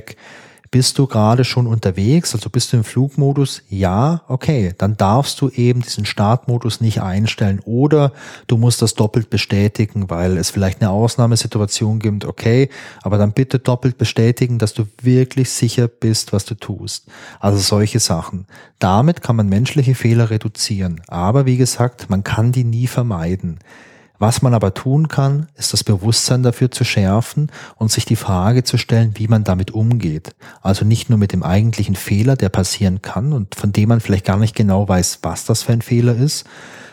bist 0.70 0.98
du 0.98 1.08
gerade 1.08 1.44
schon 1.44 1.66
unterwegs, 1.66 2.32
also 2.32 2.48
bist 2.48 2.72
du 2.72 2.76
im 2.76 2.84
Flugmodus? 2.84 3.62
Ja, 3.68 4.22
okay, 4.28 4.72
dann 4.78 4.96
darfst 4.96 5.40
du 5.40 5.48
eben 5.48 5.82
diesen 5.82 6.04
Startmodus 6.04 6.80
nicht 6.80 7.02
einstellen 7.02 7.60
oder 7.64 8.12
du 8.46 8.56
musst 8.56 8.80
das 8.80 8.94
doppelt 8.94 9.30
bestätigen, 9.30 10.10
weil 10.10 10.38
es 10.38 10.50
vielleicht 10.50 10.80
eine 10.80 10.90
Ausnahmesituation 10.90 11.98
gibt, 11.98 12.24
okay, 12.24 12.68
aber 13.02 13.18
dann 13.18 13.32
bitte 13.32 13.58
doppelt 13.58 13.98
bestätigen, 13.98 14.58
dass 14.60 14.72
du 14.72 14.84
wirklich 15.02 15.50
sicher 15.50 15.88
bist, 15.88 16.32
was 16.32 16.44
du 16.44 16.54
tust. 16.54 17.06
Also 17.40 17.58
solche 17.58 17.98
Sachen. 17.98 18.46
Damit 18.78 19.22
kann 19.22 19.34
man 19.34 19.48
menschliche 19.48 19.96
Fehler 19.96 20.30
reduzieren, 20.30 21.00
aber 21.08 21.46
wie 21.46 21.56
gesagt, 21.56 22.10
man 22.10 22.22
kann 22.22 22.52
die 22.52 22.64
nie 22.64 22.86
vermeiden. 22.86 23.58
Was 24.20 24.42
man 24.42 24.52
aber 24.52 24.74
tun 24.74 25.08
kann, 25.08 25.48
ist 25.56 25.72
das 25.72 25.82
Bewusstsein 25.82 26.42
dafür 26.42 26.70
zu 26.70 26.84
schärfen 26.84 27.50
und 27.76 27.90
sich 27.90 28.04
die 28.04 28.16
Frage 28.16 28.64
zu 28.64 28.76
stellen, 28.76 29.14
wie 29.14 29.28
man 29.28 29.44
damit 29.44 29.70
umgeht. 29.70 30.34
Also 30.60 30.84
nicht 30.84 31.08
nur 31.08 31.18
mit 31.18 31.32
dem 31.32 31.42
eigentlichen 31.42 31.96
Fehler, 31.96 32.36
der 32.36 32.50
passieren 32.50 33.00
kann 33.00 33.32
und 33.32 33.54
von 33.54 33.72
dem 33.72 33.88
man 33.88 34.00
vielleicht 34.00 34.26
gar 34.26 34.36
nicht 34.36 34.54
genau 34.54 34.86
weiß, 34.86 35.20
was 35.22 35.46
das 35.46 35.62
für 35.62 35.72
ein 35.72 35.80
Fehler 35.80 36.14
ist, 36.14 36.44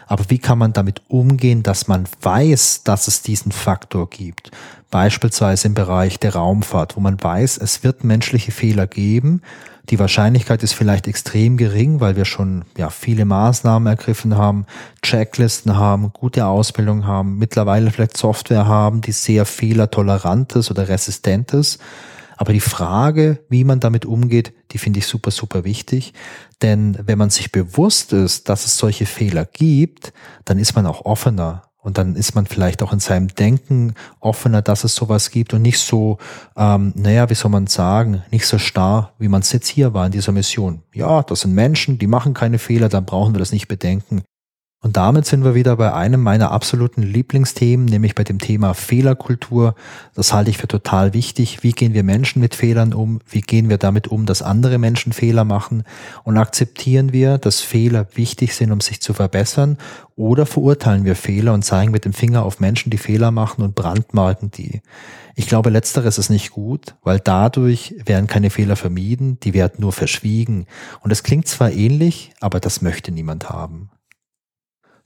aber 0.08 0.24
wie 0.30 0.40
kann 0.40 0.58
man 0.58 0.72
damit 0.72 1.02
umgehen, 1.10 1.64
dass 1.64 1.90
man 1.90 2.06
weiß, 2.22 2.84
dass 2.84 3.10
es 3.10 3.24
diesen 3.24 3.52
Faktor 3.52 4.10
gibt? 4.10 4.52
Beispielsweise 4.90 5.68
im 5.68 5.74
Bereich 5.74 6.20
der 6.20 6.34
Raumfahrt, 6.34 6.96
wo 6.96 7.02
man 7.02 7.22
weiß, 7.22 7.58
es 7.58 7.84
wird 7.84 8.06
menschliche 8.06 8.54
Fehler 8.54 8.88
geben, 8.88 9.42
die 9.90 10.00
Wahrscheinlichkeit 10.00 10.64
ist 10.64 10.74
vielleicht 10.74 11.08
extrem 11.08 11.56
gering, 11.58 12.00
weil 12.00 12.16
wir 12.16 12.26
schon 12.26 12.66
ja, 12.78 12.90
viele 12.90 13.26
Maßnahmen 13.26 13.88
ergriffen 13.88 14.36
haben, 14.36 14.66
Checklisten 15.02 15.78
haben, 15.78 16.12
gute 16.12 16.46
Ausbildung 16.46 17.06
haben, 17.06 17.38
mittlerweile 17.38 17.92
vielleicht 17.92 18.18
Software 18.18 18.66
haben, 18.66 19.02
die 19.02 19.14
sehr 19.14 19.46
fehlertolerant 19.46 20.56
ist 20.56 20.72
oder 20.72 20.90
resistent 20.90 21.54
ist. 21.54 21.80
Aber 22.36 22.54
die 22.54 22.60
Frage, 22.60 23.40
wie 23.50 23.64
man 23.64 23.80
damit 23.80 24.06
umgeht, 24.06 24.54
die 24.72 24.78
finde 24.78 25.00
ich 25.00 25.08
super, 25.08 25.32
super 25.32 25.64
wichtig. 25.64 26.14
Denn 26.62 26.98
wenn 27.04 27.18
man 27.18 27.32
sich 27.32 27.52
bewusst 27.52 28.14
ist, 28.14 28.50
dass 28.50 28.66
es 28.66 28.78
solche 28.78 29.08
Fehler 29.08 29.46
gibt, 29.46 30.14
dann 30.46 30.60
ist 30.60 30.76
man 30.76 30.86
auch 30.86 31.06
offener 31.06 31.67
Und 31.88 31.98
dann 31.98 32.18
ist 32.18 32.36
man 32.36 32.46
vielleicht 32.46 32.84
auch 32.84 32.92
in 32.92 33.00
seinem 33.00 33.30
Denken 33.30 33.94
offener, 34.20 34.62
dass 34.62 34.84
es 34.84 34.94
sowas 34.94 35.32
gibt 35.32 35.54
und 35.54 35.62
nicht 35.62 35.80
so, 35.80 36.18
ähm, 36.58 36.92
naja, 36.98 37.30
wie 37.30 37.34
soll 37.34 37.50
man 37.50 37.68
sagen, 37.68 38.24
nicht 38.30 38.46
so 38.46 38.58
starr, 38.58 39.14
wie 39.20 39.30
man 39.30 39.40
es 39.40 39.54
jetzt 39.54 39.70
hier 39.70 39.94
war 39.94 40.06
in 40.06 40.12
dieser 40.12 40.34
Mission. 40.34 40.82
Ja, 40.94 41.24
das 41.24 41.40
sind 41.40 41.54
Menschen, 41.54 41.98
die 41.98 42.08
machen 42.08 42.34
keine 42.34 42.60
Fehler, 42.60 42.90
dann 42.90 43.06
brauchen 43.06 43.34
wir 43.34 43.40
das 43.40 43.54
nicht 43.54 43.70
bedenken. 43.70 44.24
Und 44.80 44.96
damit 44.96 45.26
sind 45.26 45.44
wir 45.44 45.56
wieder 45.56 45.76
bei 45.76 45.92
einem 45.92 46.22
meiner 46.22 46.52
absoluten 46.52 47.02
Lieblingsthemen, 47.02 47.88
nämlich 47.88 48.14
bei 48.14 48.24
dem 48.24 48.38
Thema 48.38 48.76
Fehlerkultur. 48.76 49.74
Das 50.14 50.34
halte 50.34 50.52
ich 50.52 50.60
für 50.60 50.68
total 50.68 51.16
wichtig. 51.16 51.64
Wie 51.64 51.72
gehen 51.72 51.96
wir 51.96 52.04
Menschen 52.04 52.42
mit 52.42 52.54
Fehlern 52.54 52.94
um? 52.94 53.20
Wie 53.28 53.42
gehen 53.42 53.70
wir 53.70 53.80
damit 53.80 54.08
um, 54.08 54.28
dass 54.28 54.44
andere 54.44 54.78
Menschen 54.78 55.14
Fehler 55.14 55.46
machen? 55.46 55.84
Und 56.24 56.38
akzeptieren 56.38 57.12
wir, 57.12 57.40
dass 57.40 57.60
Fehler 57.60 58.06
wichtig 58.14 58.56
sind, 58.56 58.72
um 58.72 58.80
sich 58.80 59.02
zu 59.02 59.16
verbessern? 59.16 59.80
Oder 60.16 60.46
verurteilen 60.46 61.06
wir 61.06 61.16
Fehler 61.16 61.56
und 61.56 61.66
zeigen 61.66 61.92
mit 61.92 62.06
dem 62.06 62.14
Finger 62.14 62.46
auf 62.46 62.60
Menschen, 62.60 62.92
die 62.92 63.00
Fehler 63.00 63.32
machen 63.32 63.64
und 63.64 63.74
brandmarken 63.74 64.52
die? 64.52 64.84
Ich 65.36 65.48
glaube, 65.48 65.72
letzteres 65.72 66.20
ist 66.20 66.30
nicht 66.30 66.52
gut, 66.52 66.96
weil 67.04 67.20
dadurch 67.20 67.96
werden 68.06 68.28
keine 68.28 68.52
Fehler 68.52 68.76
vermieden, 68.76 69.40
die 69.40 69.56
werden 69.56 69.78
nur 69.80 69.92
verschwiegen. 69.92 70.68
Und 71.02 71.12
es 71.12 71.24
klingt 71.24 71.48
zwar 71.48 71.72
ähnlich, 71.72 72.32
aber 72.42 72.60
das 72.60 72.84
möchte 72.84 73.12
niemand 73.12 73.50
haben. 73.50 73.90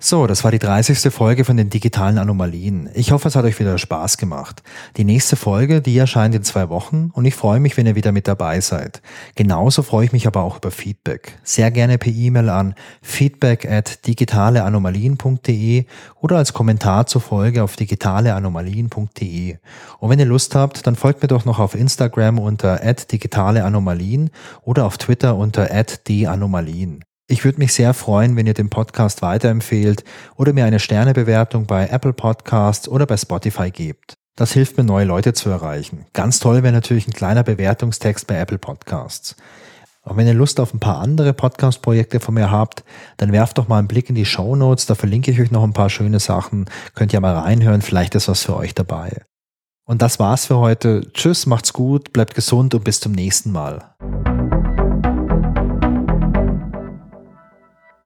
So, 0.04 0.26
das 0.26 0.44
war 0.44 0.50
die 0.50 0.58
30. 0.58 1.14
Folge 1.14 1.46
von 1.46 1.58
den 1.58 1.70
digitalen 1.70 2.18
Anomalien. 2.18 2.90
Ich 2.96 3.12
hoffe, 3.12 3.28
es 3.28 3.36
hat 3.36 3.46
euch 3.46 3.60
wieder 3.60 3.78
Spaß 3.78 4.18
gemacht. 4.18 4.64
Die 4.98 5.04
nächste 5.04 5.36
Folge, 5.36 5.80
die 5.80 5.96
erscheint 5.96 6.34
in 6.34 6.42
zwei 6.42 6.70
Wochen 6.70 7.12
und 7.14 7.26
ich 7.26 7.36
freue 7.36 7.60
mich, 7.60 7.78
wenn 7.78 7.86
ihr 7.86 7.94
wieder 7.94 8.12
mit 8.12 8.28
dabei 8.28 8.62
seid. 8.62 9.04
Genauso 9.36 9.84
freue 9.84 10.06
ich 10.06 10.12
mich 10.12 10.26
aber 10.26 10.42
auch 10.42 10.58
über 10.58 10.72
Feedback. 10.72 11.38
Sehr 11.44 11.70
gerne 11.70 12.00
per 12.00 12.12
E-Mail 12.12 12.50
an 12.50 12.74
feedback 13.04 13.70
at 13.70 14.08
digitaleanomalien.de 14.08 15.86
oder 16.20 16.38
als 16.38 16.54
Kommentar 16.54 17.06
zur 17.06 17.22
Folge 17.22 17.64
auf 17.64 17.76
digitaleanomalien.de. 17.76 19.58
Und 20.00 20.10
wenn 20.10 20.18
ihr 20.18 20.26
Lust 20.26 20.56
habt, 20.56 20.88
dann 20.88 20.96
folgt 20.96 21.22
mir 21.22 21.28
doch 21.28 21.46
noch 21.46 21.60
auf 21.60 21.76
Instagram 21.76 22.40
unter 22.40 22.80
digitaleanomalien 22.80 24.32
oder 24.64 24.88
auf 24.88 24.98
Twitter 24.98 25.36
unter 25.36 25.68
@d_anomalien. 25.68 27.04
Ich 27.32 27.46
würde 27.46 27.60
mich 27.60 27.72
sehr 27.72 27.94
freuen, 27.94 28.36
wenn 28.36 28.46
ihr 28.46 28.54
den 28.54 28.70
Podcast 28.70 29.22
weiterempfehlt 29.22 30.04
oder 30.36 30.52
mir 30.52 30.66
eine 30.66 30.82
Sternebewertung 30.82 31.66
bei 31.66 31.88
Apple 31.88 32.12
Podcasts 32.12 32.90
oder 32.90 33.06
bei 33.06 33.16
Spotify 33.16 33.72
gebt. 33.72 34.16
Das 34.36 34.52
hilft 34.52 34.76
mir, 34.76 34.84
neue 34.84 35.06
Leute 35.06 35.32
zu 35.32 35.50
erreichen. 35.50 36.06
Ganz 36.12 36.40
toll 36.40 36.62
wäre 36.62 36.74
natürlich 36.74 37.08
ein 37.08 37.14
kleiner 37.14 37.44
Bewertungstext 37.44 38.28
bei 38.28 38.36
Apple 38.36 38.58
Podcasts. 38.58 39.38
Und 40.02 40.18
wenn 40.18 40.28
ihr 40.28 40.34
Lust 40.34 40.60
auf 40.60 40.74
ein 40.74 40.82
paar 40.82 41.00
andere 41.00 41.32
Podcast-Projekte 41.32 42.20
von 42.20 42.34
mir 42.34 42.52
habt, 42.52 42.84
dann 43.16 43.32
werft 43.32 43.58
doch 43.58 43.70
mal 43.70 43.80
einen 43.80 43.88
Blick 43.88 44.10
in 44.10 44.16
die 44.16 44.26
Show 44.26 44.58
Notes. 44.58 44.86
Da 44.86 44.96
verlinke 44.96 45.32
ich 45.32 45.40
euch 45.40 45.52
noch 45.52 45.64
ein 45.64 45.72
paar 45.72 45.90
schöne 45.90 46.20
Sachen. 46.20 46.66
Könnt 46.96 47.14
ihr 47.14 47.22
mal 47.22 47.38
reinhören. 47.38 47.82
Vielleicht 47.82 48.14
ist 48.14 48.28
was 48.28 48.44
für 48.44 48.58
euch 48.58 48.76
dabei. 48.76 49.22
Und 49.86 50.02
das 50.02 50.20
war's 50.20 50.48
für 50.48 50.58
heute. 50.58 51.10
Tschüss, 51.14 51.46
macht's 51.46 51.72
gut, 51.72 52.12
bleibt 52.12 52.36
gesund 52.36 52.76
und 52.76 52.84
bis 52.84 53.00
zum 53.00 53.14
nächsten 53.14 53.54
Mal. 53.54 53.96